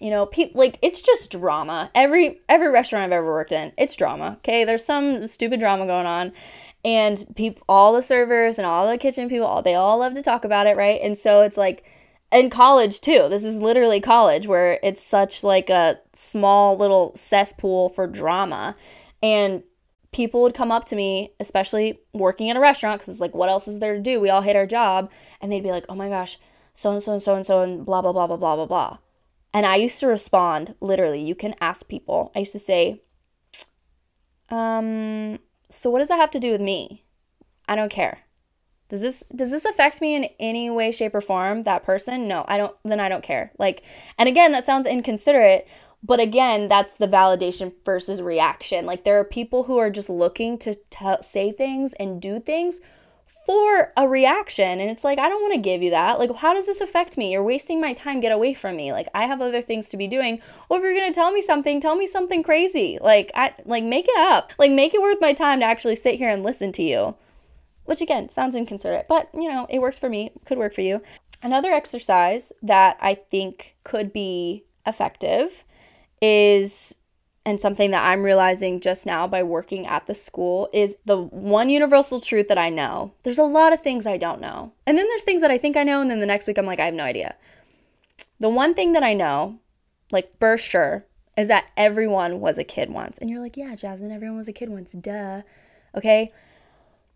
you 0.00 0.10
know, 0.10 0.26
people 0.26 0.60
like 0.60 0.78
it's 0.82 1.00
just 1.00 1.30
drama. 1.30 1.90
Every 1.94 2.40
every 2.48 2.70
restaurant 2.70 3.04
I've 3.04 3.12
ever 3.12 3.32
worked 3.32 3.52
in, 3.52 3.72
it's 3.76 3.96
drama. 3.96 4.36
Okay, 4.38 4.64
there's 4.64 4.84
some 4.84 5.26
stupid 5.26 5.60
drama 5.60 5.86
going 5.86 6.06
on, 6.06 6.32
and 6.84 7.24
people, 7.34 7.64
all 7.68 7.92
the 7.92 8.02
servers 8.02 8.58
and 8.58 8.66
all 8.66 8.88
the 8.88 8.98
kitchen 8.98 9.28
people, 9.28 9.46
all 9.46 9.62
they 9.62 9.74
all 9.74 9.98
love 9.98 10.14
to 10.14 10.22
talk 10.22 10.44
about 10.44 10.66
it, 10.66 10.76
right? 10.76 11.00
And 11.02 11.16
so 11.18 11.42
it's 11.42 11.56
like 11.56 11.84
in 12.30 12.50
college 12.50 13.00
too. 13.00 13.26
This 13.28 13.44
is 13.44 13.60
literally 13.60 14.00
college 14.00 14.46
where 14.46 14.78
it's 14.82 15.04
such 15.04 15.42
like 15.42 15.70
a 15.70 15.98
small 16.12 16.76
little 16.76 17.12
cesspool 17.16 17.88
for 17.88 18.06
drama, 18.06 18.76
and 19.22 19.64
people 20.12 20.42
would 20.42 20.54
come 20.54 20.70
up 20.70 20.84
to 20.86 20.96
me, 20.96 21.32
especially 21.40 21.98
working 22.12 22.48
in 22.48 22.56
a 22.56 22.60
restaurant, 22.60 23.00
because 23.00 23.14
it's 23.14 23.20
like, 23.20 23.34
what 23.34 23.48
else 23.48 23.66
is 23.66 23.80
there 23.80 23.94
to 23.94 24.00
do? 24.00 24.20
We 24.20 24.30
all 24.30 24.42
hate 24.42 24.56
our 24.56 24.66
job, 24.66 25.10
and 25.40 25.50
they'd 25.50 25.62
be 25.62 25.70
like, 25.70 25.86
oh 25.88 25.96
my 25.96 26.08
gosh 26.08 26.38
so 26.78 26.92
and 26.92 27.02
so 27.02 27.12
and 27.12 27.20
so 27.20 27.34
and 27.34 27.44
so 27.44 27.60
and 27.60 27.84
blah 27.84 28.00
blah 28.00 28.12
blah 28.12 28.28
blah 28.28 28.36
blah 28.36 28.54
blah 28.54 28.66
blah. 28.66 28.98
And 29.52 29.66
I 29.66 29.74
used 29.74 29.98
to 29.98 30.06
respond 30.06 30.76
literally, 30.80 31.20
you 31.20 31.34
can 31.34 31.56
ask 31.60 31.88
people. 31.88 32.30
I 32.36 32.40
used 32.40 32.52
to 32.52 32.60
say, 32.60 33.02
um, 34.48 35.40
so 35.68 35.90
what 35.90 35.98
does 35.98 36.06
that 36.06 36.20
have 36.20 36.30
to 36.30 36.38
do 36.38 36.52
with 36.52 36.60
me? 36.60 37.04
I 37.68 37.74
don't 37.74 37.90
care. 37.90 38.20
Does 38.88 39.00
this 39.00 39.24
does 39.34 39.50
this 39.50 39.64
affect 39.64 40.00
me 40.00 40.14
in 40.14 40.28
any 40.38 40.70
way, 40.70 40.92
shape, 40.92 41.16
or 41.16 41.20
form? 41.20 41.64
That 41.64 41.82
person? 41.82 42.28
No, 42.28 42.44
I 42.46 42.56
don't 42.56 42.76
then 42.84 43.00
I 43.00 43.08
don't 43.08 43.24
care. 43.24 43.50
Like 43.58 43.82
and 44.16 44.28
again, 44.28 44.52
that 44.52 44.64
sounds 44.64 44.86
inconsiderate, 44.86 45.66
but 46.00 46.20
again, 46.20 46.68
that's 46.68 46.94
the 46.94 47.08
validation 47.08 47.72
versus 47.84 48.22
reaction. 48.22 48.86
Like 48.86 49.02
there 49.02 49.18
are 49.18 49.24
people 49.24 49.64
who 49.64 49.78
are 49.78 49.90
just 49.90 50.08
looking 50.08 50.56
to 50.58 50.76
t- 50.90 51.22
say 51.22 51.50
things 51.50 51.92
and 51.94 52.22
do 52.22 52.38
things 52.38 52.78
for 53.48 53.94
a 53.96 54.06
reaction. 54.06 54.78
And 54.78 54.90
it's 54.90 55.04
like, 55.04 55.18
I 55.18 55.26
don't 55.30 55.40
want 55.40 55.54
to 55.54 55.60
give 55.60 55.82
you 55.82 55.88
that. 55.92 56.18
Like, 56.18 56.36
how 56.36 56.52
does 56.52 56.66
this 56.66 56.82
affect 56.82 57.16
me? 57.16 57.32
You're 57.32 57.42
wasting 57.42 57.80
my 57.80 57.94
time. 57.94 58.20
Get 58.20 58.30
away 58.30 58.52
from 58.52 58.76
me. 58.76 58.92
Like, 58.92 59.08
I 59.14 59.24
have 59.24 59.40
other 59.40 59.62
things 59.62 59.88
to 59.88 59.96
be 59.96 60.06
doing. 60.06 60.42
Or 60.68 60.76
if 60.76 60.82
you're 60.82 60.92
going 60.92 61.10
to 61.10 61.14
tell 61.14 61.32
me 61.32 61.40
something, 61.40 61.80
tell 61.80 61.96
me 61.96 62.06
something 62.06 62.42
crazy. 62.42 62.98
Like, 63.00 63.30
I 63.34 63.54
like 63.64 63.84
make 63.84 64.04
it 64.06 64.18
up. 64.18 64.52
Like, 64.58 64.72
make 64.72 64.92
it 64.92 65.00
worth 65.00 65.16
my 65.22 65.32
time 65.32 65.60
to 65.60 65.64
actually 65.64 65.96
sit 65.96 66.16
here 66.16 66.28
and 66.28 66.42
listen 66.42 66.72
to 66.72 66.82
you. 66.82 67.14
Which 67.86 68.02
again, 68.02 68.28
sounds 68.28 68.54
inconsiderate, 68.54 69.06
but 69.08 69.30
you 69.32 69.48
know, 69.48 69.66
it 69.70 69.78
works 69.78 69.98
for 69.98 70.10
me. 70.10 70.30
Could 70.44 70.58
work 70.58 70.74
for 70.74 70.82
you. 70.82 71.00
Another 71.42 71.72
exercise 71.72 72.52
that 72.60 72.98
I 73.00 73.14
think 73.14 73.76
could 73.82 74.12
be 74.12 74.66
effective 74.84 75.64
is 76.20 76.98
and 77.48 77.58
something 77.58 77.92
that 77.92 78.04
I'm 78.04 78.24
realizing 78.24 78.78
just 78.78 79.06
now 79.06 79.26
by 79.26 79.42
working 79.42 79.86
at 79.86 80.06
the 80.06 80.14
school 80.14 80.68
is 80.70 80.96
the 81.06 81.16
one 81.16 81.70
universal 81.70 82.20
truth 82.20 82.48
that 82.48 82.58
I 82.58 82.68
know. 82.68 83.14
There's 83.22 83.38
a 83.38 83.42
lot 83.42 83.72
of 83.72 83.80
things 83.80 84.06
I 84.06 84.18
don't 84.18 84.42
know. 84.42 84.72
And 84.86 84.98
then 84.98 85.08
there's 85.08 85.22
things 85.22 85.40
that 85.40 85.50
I 85.50 85.56
think 85.56 85.74
I 85.74 85.82
know, 85.82 86.02
and 86.02 86.10
then 86.10 86.20
the 86.20 86.26
next 86.26 86.46
week 86.46 86.58
I'm 86.58 86.66
like, 86.66 86.78
I 86.78 86.84
have 86.84 86.92
no 86.92 87.04
idea. 87.04 87.36
The 88.38 88.50
one 88.50 88.74
thing 88.74 88.92
that 88.92 89.02
I 89.02 89.14
know, 89.14 89.60
like 90.12 90.30
for 90.38 90.58
sure, 90.58 91.06
is 91.38 91.48
that 91.48 91.70
everyone 91.74 92.38
was 92.38 92.58
a 92.58 92.64
kid 92.64 92.90
once. 92.90 93.16
And 93.16 93.30
you're 93.30 93.40
like, 93.40 93.56
yeah, 93.56 93.74
Jasmine, 93.74 94.12
everyone 94.12 94.36
was 94.36 94.48
a 94.48 94.52
kid 94.52 94.68
once. 94.68 94.92
Duh. 94.92 95.40
Okay. 95.94 96.30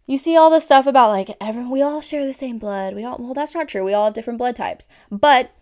You 0.07 0.17
see 0.17 0.35
all 0.35 0.49
this 0.49 0.65
stuff 0.65 0.87
about 0.87 1.11
like 1.11 1.37
everyone, 1.43 1.71
we 1.71 1.83
all 1.83 2.01
share 2.01 2.25
the 2.25 2.33
same 2.33 2.59
blood. 2.59 2.95
We 2.95 3.05
all, 3.05 3.19
well, 3.19 3.35
that's 3.35 3.55
not 3.55 3.69
true. 3.69 3.85
We 3.85 3.93
all 3.93 4.07
have 4.07 4.15
different 4.15 4.39
blood 4.39 4.57
types. 4.57 4.89
But 5.11 5.53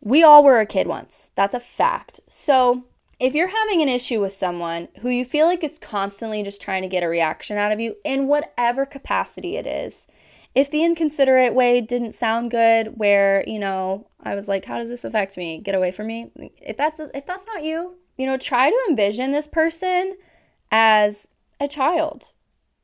we 0.00 0.24
all 0.24 0.42
were 0.42 0.58
a 0.58 0.66
kid 0.66 0.88
once. 0.88 1.30
That's 1.36 1.54
a 1.54 1.60
fact. 1.60 2.18
So, 2.26 2.86
if 3.18 3.34
you're 3.34 3.48
having 3.48 3.80
an 3.80 3.88
issue 3.88 4.20
with 4.20 4.32
someone 4.32 4.88
who 5.00 5.08
you 5.08 5.24
feel 5.24 5.46
like 5.46 5.64
is 5.64 5.78
constantly 5.78 6.42
just 6.42 6.60
trying 6.60 6.82
to 6.82 6.88
get 6.88 7.02
a 7.02 7.08
reaction 7.08 7.56
out 7.56 7.72
of 7.72 7.80
you 7.80 7.96
in 8.04 8.26
whatever 8.26 8.84
capacity 8.84 9.56
it 9.56 9.66
is, 9.66 10.06
if 10.54 10.70
the 10.70 10.84
inconsiderate 10.84 11.54
way 11.54 11.80
didn't 11.80 12.12
sound 12.12 12.50
good 12.50 12.98
where, 12.98 13.44
you 13.46 13.58
know, 13.58 14.06
I 14.22 14.34
was 14.34 14.48
like, 14.48 14.64
how 14.64 14.78
does 14.78 14.88
this 14.88 15.04
affect 15.04 15.36
me? 15.36 15.58
Get 15.58 15.74
away 15.74 15.92
from 15.92 16.06
me. 16.06 16.30
If 16.60 16.76
that's 16.76 17.00
if 17.00 17.26
that's 17.26 17.46
not 17.46 17.64
you, 17.64 17.96
you 18.16 18.26
know, 18.26 18.36
try 18.36 18.70
to 18.70 18.86
envision 18.88 19.32
this 19.32 19.46
person 19.46 20.16
as 20.70 21.28
a 21.60 21.68
child. 21.68 22.32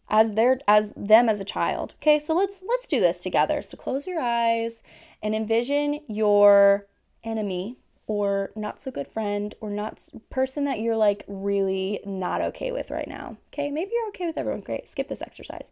As 0.08 0.32
their 0.32 0.60
as 0.68 0.92
them 0.94 1.30
as 1.30 1.40
a 1.40 1.44
child. 1.44 1.94
Okay? 2.00 2.18
So 2.18 2.34
let's 2.34 2.62
let's 2.68 2.86
do 2.86 3.00
this 3.00 3.22
together. 3.22 3.62
So 3.62 3.78
close 3.78 4.06
your 4.06 4.20
eyes 4.20 4.82
and 5.22 5.34
envision 5.34 6.00
your 6.06 6.86
enemy 7.24 7.78
or 8.12 8.50
not 8.54 8.80
so 8.80 8.90
good 8.90 9.08
friend 9.08 9.54
or 9.60 9.70
not 9.70 10.08
person 10.30 10.64
that 10.64 10.80
you're 10.80 10.96
like 10.96 11.24
really 11.26 12.00
not 12.04 12.40
okay 12.40 12.72
with 12.72 12.90
right 12.90 13.08
now. 13.08 13.36
Okay, 13.52 13.70
maybe 13.70 13.92
you're 13.94 14.08
okay 14.08 14.26
with 14.26 14.38
everyone. 14.38 14.60
Great, 14.60 14.88
skip 14.88 15.08
this 15.08 15.22
exercise. 15.22 15.70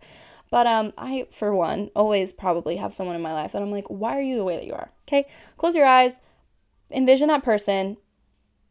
But 0.50 0.66
um, 0.66 0.92
I, 0.98 1.26
for 1.30 1.54
one, 1.54 1.90
always 1.94 2.32
probably 2.32 2.76
have 2.76 2.92
someone 2.92 3.14
in 3.14 3.22
my 3.22 3.32
life 3.32 3.52
that 3.52 3.62
I'm 3.62 3.70
like, 3.70 3.88
why 3.88 4.16
are 4.16 4.22
you 4.22 4.36
the 4.36 4.44
way 4.44 4.56
that 4.56 4.66
you 4.66 4.72
are? 4.72 4.90
Okay, 5.06 5.26
close 5.56 5.74
your 5.74 5.86
eyes, 5.86 6.18
envision 6.90 7.28
that 7.28 7.44
person 7.44 7.96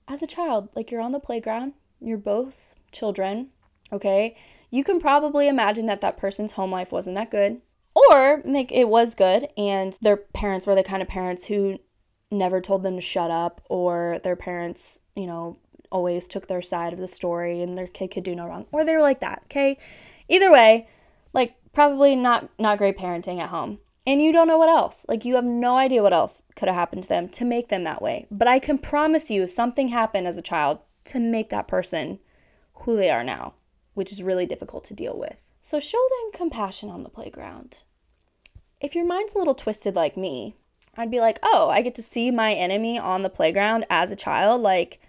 as 0.07 0.21
a 0.21 0.27
child, 0.27 0.69
like 0.75 0.91
you're 0.91 1.01
on 1.01 1.11
the 1.11 1.19
playground, 1.19 1.73
you're 2.01 2.17
both 2.17 2.75
children, 2.91 3.49
okay? 3.93 4.35
You 4.71 4.83
can 4.83 4.99
probably 4.99 5.47
imagine 5.47 5.85
that 5.85 6.01
that 6.01 6.17
person's 6.17 6.53
home 6.53 6.71
life 6.71 6.91
wasn't 6.91 7.15
that 7.15 7.31
good, 7.31 7.61
or 7.95 8.41
like 8.45 8.71
it 8.71 8.89
was 8.89 9.15
good, 9.15 9.47
and 9.55 9.97
their 10.01 10.17
parents 10.17 10.67
were 10.67 10.75
the 10.75 10.83
kind 10.83 11.01
of 11.01 11.07
parents 11.07 11.45
who 11.45 11.79
never 12.31 12.61
told 12.61 12.83
them 12.83 12.95
to 12.95 13.01
shut 13.01 13.31
up 13.31 13.61
or 13.69 14.19
their 14.23 14.35
parents, 14.35 14.99
you 15.15 15.25
know, 15.25 15.57
always 15.91 16.27
took 16.27 16.47
their 16.47 16.61
side 16.61 16.93
of 16.93 16.99
the 16.99 17.07
story 17.07 17.61
and 17.61 17.77
their 17.77 17.87
kid 17.87 18.11
could 18.11 18.23
do 18.23 18.35
no 18.35 18.45
wrong 18.45 18.67
or 18.71 18.85
they 18.85 18.95
were 18.95 19.01
like 19.01 19.19
that, 19.19 19.41
okay? 19.45 19.77
Either 20.27 20.51
way, 20.51 20.87
like 21.33 21.55
probably 21.73 22.15
not 22.15 22.49
not 22.59 22.77
great 22.77 22.97
parenting 22.97 23.39
at 23.39 23.49
home. 23.49 23.79
And 24.05 24.21
you 24.21 24.31
don't 24.31 24.47
know 24.47 24.57
what 24.57 24.69
else. 24.69 25.05
Like 25.07 25.25
you 25.25 25.35
have 25.35 25.45
no 25.45 25.77
idea 25.77 26.01
what 26.01 26.13
else 26.13 26.41
could 26.55 26.67
have 26.67 26.75
happened 26.75 27.03
to 27.03 27.09
them 27.09 27.29
to 27.29 27.45
make 27.45 27.69
them 27.69 27.83
that 27.83 28.01
way. 28.01 28.27
But 28.31 28.47
I 28.47 28.59
can 28.59 28.77
promise 28.77 29.29
you 29.29 29.45
something 29.45 29.89
happened 29.89 30.27
as 30.27 30.37
a 30.37 30.41
child 30.41 30.79
to 31.05 31.19
make 31.19 31.49
that 31.49 31.67
person 31.67 32.19
who 32.73 32.95
they 32.95 33.09
are 33.09 33.23
now, 33.23 33.53
which 33.93 34.11
is 34.11 34.23
really 34.23 34.45
difficult 34.45 34.83
to 34.85 34.93
deal 34.93 35.17
with. 35.17 35.43
So 35.61 35.79
show 35.79 36.03
them 36.09 36.31
compassion 36.33 36.89
on 36.89 37.03
the 37.03 37.09
playground. 37.09 37.83
If 38.81 38.95
your 38.95 39.05
mind's 39.05 39.33
a 39.33 39.37
little 39.37 39.55
twisted 39.55 39.95
like 39.95 40.15
me, 40.15 40.55
I'd 40.97 41.11
be 41.11 41.19
like, 41.19 41.39
oh, 41.43 41.69
I 41.69 41.81
get 41.81 41.95
to 41.95 42.03
see 42.03 42.31
my 42.31 42.53
enemy 42.53 42.97
on 42.99 43.23
the 43.23 43.29
playground 43.29 43.85
as 43.89 44.11
a 44.11 44.15
child. 44.15 44.61
Like, 44.61 44.99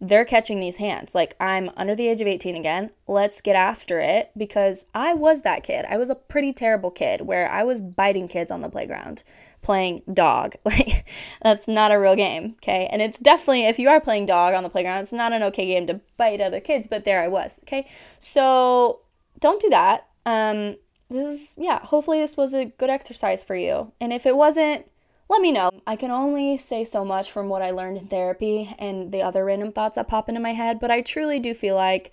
they're 0.00 0.24
catching 0.24 0.58
these 0.58 0.76
hands. 0.76 1.14
Like, 1.14 1.36
I'm 1.38 1.70
under 1.76 1.94
the 1.94 2.08
age 2.08 2.20
of 2.20 2.26
18 2.26 2.56
again. 2.56 2.90
Let's 3.06 3.40
get 3.40 3.54
after 3.54 4.00
it 4.00 4.32
because 4.36 4.84
I 4.94 5.14
was 5.14 5.42
that 5.42 5.62
kid. 5.62 5.84
I 5.88 5.96
was 5.96 6.10
a 6.10 6.16
pretty 6.16 6.52
terrible 6.52 6.90
kid 6.90 7.22
where 7.22 7.48
I 7.48 7.62
was 7.62 7.80
biting 7.80 8.26
kids 8.26 8.50
on 8.50 8.62
the 8.62 8.68
playground 8.68 9.22
playing 9.62 10.02
dog. 10.12 10.56
Like, 10.64 11.04
that's 11.42 11.68
not 11.68 11.92
a 11.92 11.98
real 11.98 12.16
game. 12.16 12.54
Okay. 12.56 12.88
And 12.90 13.02
it's 13.02 13.18
definitely, 13.18 13.66
if 13.66 13.78
you 13.78 13.88
are 13.88 14.00
playing 14.00 14.26
dog 14.26 14.54
on 14.54 14.62
the 14.62 14.70
playground, 14.70 15.02
it's 15.02 15.12
not 15.12 15.32
an 15.32 15.42
okay 15.44 15.66
game 15.66 15.86
to 15.86 16.00
bite 16.16 16.40
other 16.40 16.60
kids, 16.60 16.86
but 16.88 17.04
there 17.04 17.22
I 17.22 17.28
was. 17.28 17.60
Okay. 17.64 17.86
So 18.18 19.00
don't 19.38 19.60
do 19.60 19.68
that. 19.70 20.08
Um, 20.24 20.76
this 21.10 21.26
is, 21.26 21.54
yeah, 21.58 21.80
hopefully 21.80 22.20
this 22.20 22.36
was 22.36 22.54
a 22.54 22.64
good 22.64 22.90
exercise 22.90 23.44
for 23.44 23.54
you. 23.54 23.92
And 24.00 24.12
if 24.12 24.24
it 24.24 24.34
wasn't, 24.34 24.86
let 25.32 25.40
me 25.40 25.50
know. 25.50 25.70
I 25.86 25.96
can 25.96 26.10
only 26.10 26.58
say 26.58 26.84
so 26.84 27.04
much 27.04 27.32
from 27.32 27.48
what 27.48 27.62
I 27.62 27.70
learned 27.70 27.96
in 27.96 28.06
therapy 28.06 28.74
and 28.78 29.10
the 29.10 29.22
other 29.22 29.44
random 29.46 29.72
thoughts 29.72 29.96
that 29.96 30.06
pop 30.06 30.28
into 30.28 30.42
my 30.42 30.52
head, 30.52 30.78
but 30.78 30.90
I 30.90 31.00
truly 31.00 31.40
do 31.40 31.54
feel 31.54 31.74
like, 31.74 32.12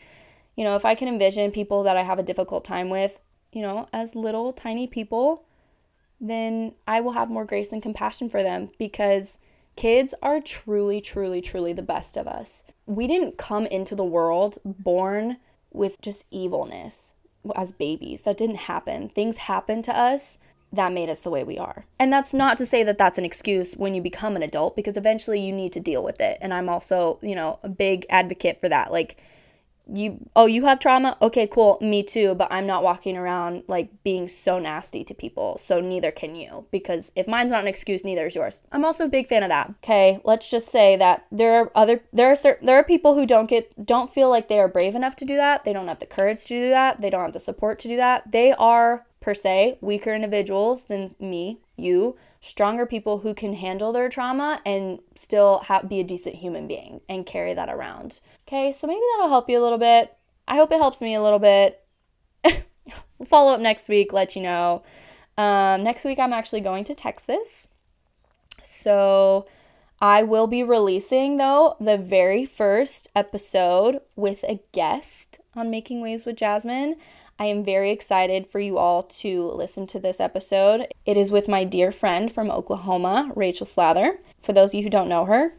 You 0.55 0.63
know, 0.63 0.75
if 0.75 0.85
I 0.85 0.95
can 0.95 1.07
envision 1.07 1.51
people 1.51 1.83
that 1.83 1.97
I 1.97 2.03
have 2.03 2.19
a 2.19 2.23
difficult 2.23 2.63
time 2.65 2.89
with, 2.89 3.19
you 3.51 3.61
know, 3.61 3.87
as 3.93 4.15
little 4.15 4.53
tiny 4.53 4.87
people, 4.87 5.43
then 6.19 6.73
I 6.87 7.01
will 7.01 7.11
have 7.11 7.29
more 7.29 7.45
grace 7.45 7.71
and 7.71 7.81
compassion 7.81 8.29
for 8.29 8.41
them 8.41 8.69
because 8.77 9.39
kids 9.75 10.13
are 10.21 10.41
truly, 10.41 10.99
truly, 11.01 11.41
truly 11.41 11.73
the 11.73 11.81
best 11.81 12.17
of 12.17 12.27
us. 12.27 12.63
We 12.85 13.07
didn't 13.07 13.37
come 13.37 13.65
into 13.65 13.95
the 13.95 14.03
world 14.03 14.57
born 14.65 15.37
with 15.71 16.01
just 16.01 16.25
evilness 16.31 17.13
as 17.55 17.71
babies. 17.71 18.23
That 18.23 18.37
didn't 18.37 18.67
happen. 18.67 19.09
Things 19.09 19.37
happen 19.37 19.81
to 19.83 19.97
us 19.97 20.39
that 20.71 20.91
made 20.91 21.09
us 21.09 21.21
the 21.21 21.29
way 21.29 21.43
we 21.43 21.57
are. 21.57 21.85
And 21.97 22.13
that's 22.13 22.33
not 22.33 22.57
to 22.59 22.65
say 22.65 22.83
that 22.83 22.97
that's 22.97 23.17
an 23.17 23.25
excuse 23.25 23.73
when 23.73 23.93
you 23.93 24.01
become 24.01 24.35
an 24.35 24.43
adult 24.43 24.75
because 24.75 24.97
eventually 24.97 25.39
you 25.39 25.51
need 25.51 25.73
to 25.73 25.79
deal 25.79 26.03
with 26.03 26.19
it. 26.21 26.37
And 26.41 26.53
I'm 26.53 26.69
also, 26.69 27.19
you 27.21 27.35
know, 27.35 27.59
a 27.63 27.69
big 27.69 28.05
advocate 28.09 28.59
for 28.61 28.69
that. 28.69 28.91
Like 28.91 29.21
you 29.91 30.29
oh, 30.35 30.45
you 30.45 30.65
have 30.65 30.79
trauma? 30.79 31.17
Okay, 31.21 31.47
cool. 31.47 31.77
Me 31.81 32.03
too, 32.03 32.35
but 32.35 32.47
I'm 32.51 32.67
not 32.67 32.83
walking 32.83 33.17
around 33.17 33.63
like 33.67 33.89
being 34.03 34.27
so 34.27 34.59
nasty 34.59 35.03
to 35.03 35.13
people. 35.13 35.57
So 35.57 35.79
neither 35.79 36.11
can 36.11 36.35
you 36.35 36.65
because 36.71 37.11
if 37.15 37.27
mine's 37.27 37.51
not 37.51 37.61
an 37.61 37.67
excuse, 37.67 38.03
neither 38.03 38.27
is 38.27 38.35
yours. 38.35 38.61
I'm 38.71 38.85
also 38.85 39.05
a 39.05 39.09
big 39.09 39.27
fan 39.27 39.43
of 39.43 39.49
that. 39.49 39.73
Okay, 39.83 40.19
let's 40.23 40.49
just 40.49 40.69
say 40.69 40.95
that 40.97 41.25
there 41.31 41.55
are 41.55 41.71
other 41.75 42.01
there 42.13 42.31
are 42.31 42.35
certain 42.35 42.67
there 42.67 42.77
are 42.77 42.83
people 42.83 43.15
who 43.15 43.25
don't 43.25 43.49
get 43.49 43.85
don't 43.85 44.13
feel 44.13 44.29
like 44.29 44.47
they 44.47 44.59
are 44.59 44.67
brave 44.67 44.95
enough 44.95 45.15
to 45.17 45.25
do 45.25 45.35
that. 45.35 45.63
They 45.63 45.73
don't 45.73 45.87
have 45.87 45.99
the 45.99 46.05
courage 46.05 46.43
to 46.45 46.49
do 46.49 46.69
that. 46.69 47.01
They 47.01 47.09
don't 47.09 47.23
have 47.23 47.33
the 47.33 47.39
support 47.39 47.79
to 47.79 47.87
do 47.87 47.95
that. 47.95 48.31
They 48.31 48.53
are 48.53 49.05
per 49.29 49.35
se, 49.35 49.77
weaker 49.79 50.11
individuals 50.11 50.85
than 50.85 51.13
me, 51.19 51.59
you, 51.75 52.17
stronger 52.41 52.87
people 52.87 53.19
who 53.19 53.31
can 53.31 53.53
handle 53.53 53.93
their 53.93 54.09
trauma 54.09 54.59
and 54.65 54.97
still 55.13 55.59
have, 55.67 55.87
be 55.87 55.99
a 55.99 56.03
decent 56.03 56.33
human 56.33 56.67
being 56.67 56.99
and 57.07 57.27
carry 57.27 57.53
that 57.53 57.69
around. 57.69 58.21
Okay, 58.47 58.71
so 58.71 58.87
maybe 58.87 59.03
that'll 59.11 59.29
help 59.29 59.47
you 59.47 59.59
a 59.59 59.61
little 59.61 59.77
bit. 59.77 60.17
I 60.47 60.55
hope 60.55 60.71
it 60.71 60.79
helps 60.79 60.99
me 60.99 61.13
a 61.13 61.21
little 61.21 61.37
bit. 61.37 61.85
we'll 62.43 63.27
follow 63.27 63.53
up 63.53 63.59
next 63.59 63.87
week, 63.87 64.11
let 64.11 64.35
you 64.35 64.41
know. 64.41 64.81
Um, 65.37 65.83
next 65.83 66.05
week, 66.05 66.17
I'm 66.17 66.33
actually 66.33 66.61
going 66.61 66.83
to 66.85 66.95
Texas. 66.95 67.67
So 68.63 69.45
I 70.01 70.23
will 70.23 70.47
be 70.47 70.63
releasing, 70.63 71.37
though, 71.37 71.75
the 71.79 71.99
very 71.99 72.47
first 72.47 73.11
episode 73.15 74.01
with 74.15 74.43
a 74.45 74.59
guest 74.71 75.37
on 75.55 75.69
Making 75.69 76.01
Waves 76.01 76.25
with 76.25 76.35
Jasmine. 76.35 76.95
I 77.41 77.45
am 77.45 77.63
very 77.63 77.91
excited 77.91 78.47
for 78.47 78.59
you 78.59 78.77
all 78.77 79.03
to 79.03 79.49
listen 79.51 79.87
to 79.87 79.99
this 79.99 80.19
episode. 80.19 80.87
It 81.05 81.15
is 81.15 81.31
with 81.31 81.47
my 81.47 81.63
dear 81.63 81.89
friend 81.89 82.29
from 82.29 82.51
Oklahoma, 82.51 83.31
Rachel 83.33 83.65
Slather. 83.65 84.19
For 84.41 84.51
those 84.51 84.71
of 84.71 84.73
you 84.73 84.83
who 84.83 84.89
don't 84.89 85.07
know 85.07 85.23
her, 85.23 85.53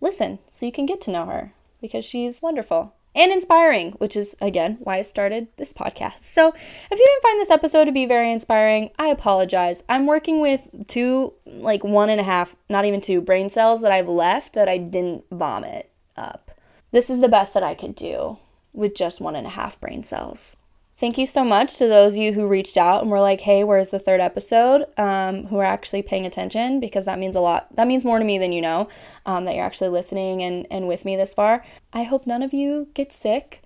listen 0.00 0.38
so 0.48 0.64
you 0.64 0.70
can 0.70 0.86
get 0.86 1.00
to 1.00 1.10
know 1.10 1.26
her 1.26 1.54
because 1.80 2.04
she's 2.04 2.40
wonderful 2.40 2.94
and 3.16 3.32
inspiring, 3.32 3.92
which 3.94 4.14
is 4.14 4.36
again 4.40 4.78
why 4.78 4.98
I 4.98 5.02
started 5.02 5.48
this 5.56 5.72
podcast. 5.72 6.22
So, 6.22 6.50
if 6.50 6.98
you 6.98 7.04
didn't 7.04 7.22
find 7.22 7.40
this 7.40 7.50
episode 7.50 7.86
to 7.86 7.92
be 7.92 8.06
very 8.06 8.30
inspiring, 8.30 8.90
I 8.96 9.08
apologize. 9.08 9.82
I'm 9.88 10.06
working 10.06 10.40
with 10.40 10.86
two, 10.86 11.32
like 11.44 11.82
one 11.82 12.10
and 12.10 12.20
a 12.20 12.24
half, 12.24 12.54
not 12.70 12.84
even 12.84 13.00
two 13.00 13.20
brain 13.20 13.50
cells 13.50 13.80
that 13.82 13.90
I've 13.90 14.08
left 14.08 14.52
that 14.52 14.68
I 14.68 14.78
didn't 14.78 15.24
vomit 15.32 15.90
up. 16.16 16.52
This 16.92 17.10
is 17.10 17.20
the 17.20 17.28
best 17.28 17.54
that 17.54 17.64
I 17.64 17.74
could 17.74 17.96
do 17.96 18.38
with 18.72 18.94
just 18.94 19.20
one 19.20 19.34
and 19.34 19.48
a 19.48 19.50
half 19.50 19.80
brain 19.80 20.04
cells. 20.04 20.56
Thank 21.02 21.18
you 21.18 21.26
so 21.26 21.42
much 21.44 21.78
to 21.78 21.88
those 21.88 22.14
of 22.14 22.20
you 22.20 22.32
who 22.32 22.46
reached 22.46 22.76
out 22.76 23.02
and 23.02 23.10
were 23.10 23.18
like, 23.18 23.40
hey, 23.40 23.64
where's 23.64 23.88
the 23.88 23.98
third 23.98 24.20
episode? 24.20 24.86
Um, 24.96 25.46
who 25.46 25.58
are 25.58 25.64
actually 25.64 26.02
paying 26.02 26.24
attention 26.24 26.78
because 26.78 27.06
that 27.06 27.18
means 27.18 27.34
a 27.34 27.40
lot. 27.40 27.74
That 27.74 27.88
means 27.88 28.04
more 28.04 28.20
to 28.20 28.24
me 28.24 28.38
than 28.38 28.52
you 28.52 28.62
know 28.62 28.88
um, 29.26 29.44
that 29.46 29.56
you're 29.56 29.64
actually 29.64 29.88
listening 29.88 30.44
and, 30.44 30.64
and 30.70 30.86
with 30.86 31.04
me 31.04 31.16
this 31.16 31.34
far. 31.34 31.64
I 31.92 32.04
hope 32.04 32.24
none 32.24 32.40
of 32.40 32.54
you 32.54 32.86
get 32.94 33.10
sick 33.10 33.62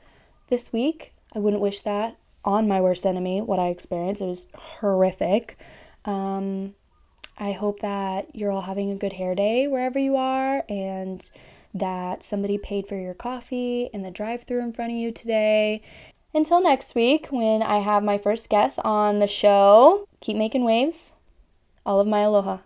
this 0.48 0.72
week. 0.72 1.12
I 1.34 1.38
wouldn't 1.38 1.60
wish 1.60 1.80
that 1.80 2.16
on 2.42 2.66
my 2.66 2.80
worst 2.80 3.04
enemy, 3.04 3.42
what 3.42 3.58
I 3.58 3.66
experienced. 3.66 4.22
It 4.22 4.28
was 4.28 4.48
horrific. 4.54 5.58
Um, 6.06 6.74
I 7.36 7.52
hope 7.52 7.80
that 7.80 8.34
you're 8.34 8.50
all 8.50 8.62
having 8.62 8.90
a 8.90 8.96
good 8.96 9.12
hair 9.12 9.34
day 9.34 9.68
wherever 9.68 9.98
you 9.98 10.16
are 10.16 10.64
and 10.70 11.30
that 11.74 12.22
somebody 12.22 12.56
paid 12.56 12.86
for 12.86 12.96
your 12.96 13.12
coffee 13.12 13.90
in 13.92 14.00
the 14.00 14.10
drive 14.10 14.44
through 14.44 14.62
in 14.62 14.72
front 14.72 14.92
of 14.92 14.96
you 14.96 15.12
today 15.12 15.82
until 16.36 16.62
next 16.62 16.94
week, 16.94 17.28
when 17.30 17.62
I 17.62 17.78
have 17.78 18.02
my 18.02 18.18
first 18.18 18.50
guest 18.50 18.78
on 18.84 19.20
the 19.20 19.26
show, 19.26 20.06
keep 20.20 20.36
making 20.36 20.64
waves. 20.64 21.14
All 21.86 21.98
of 21.98 22.06
my 22.06 22.20
aloha. 22.20 22.58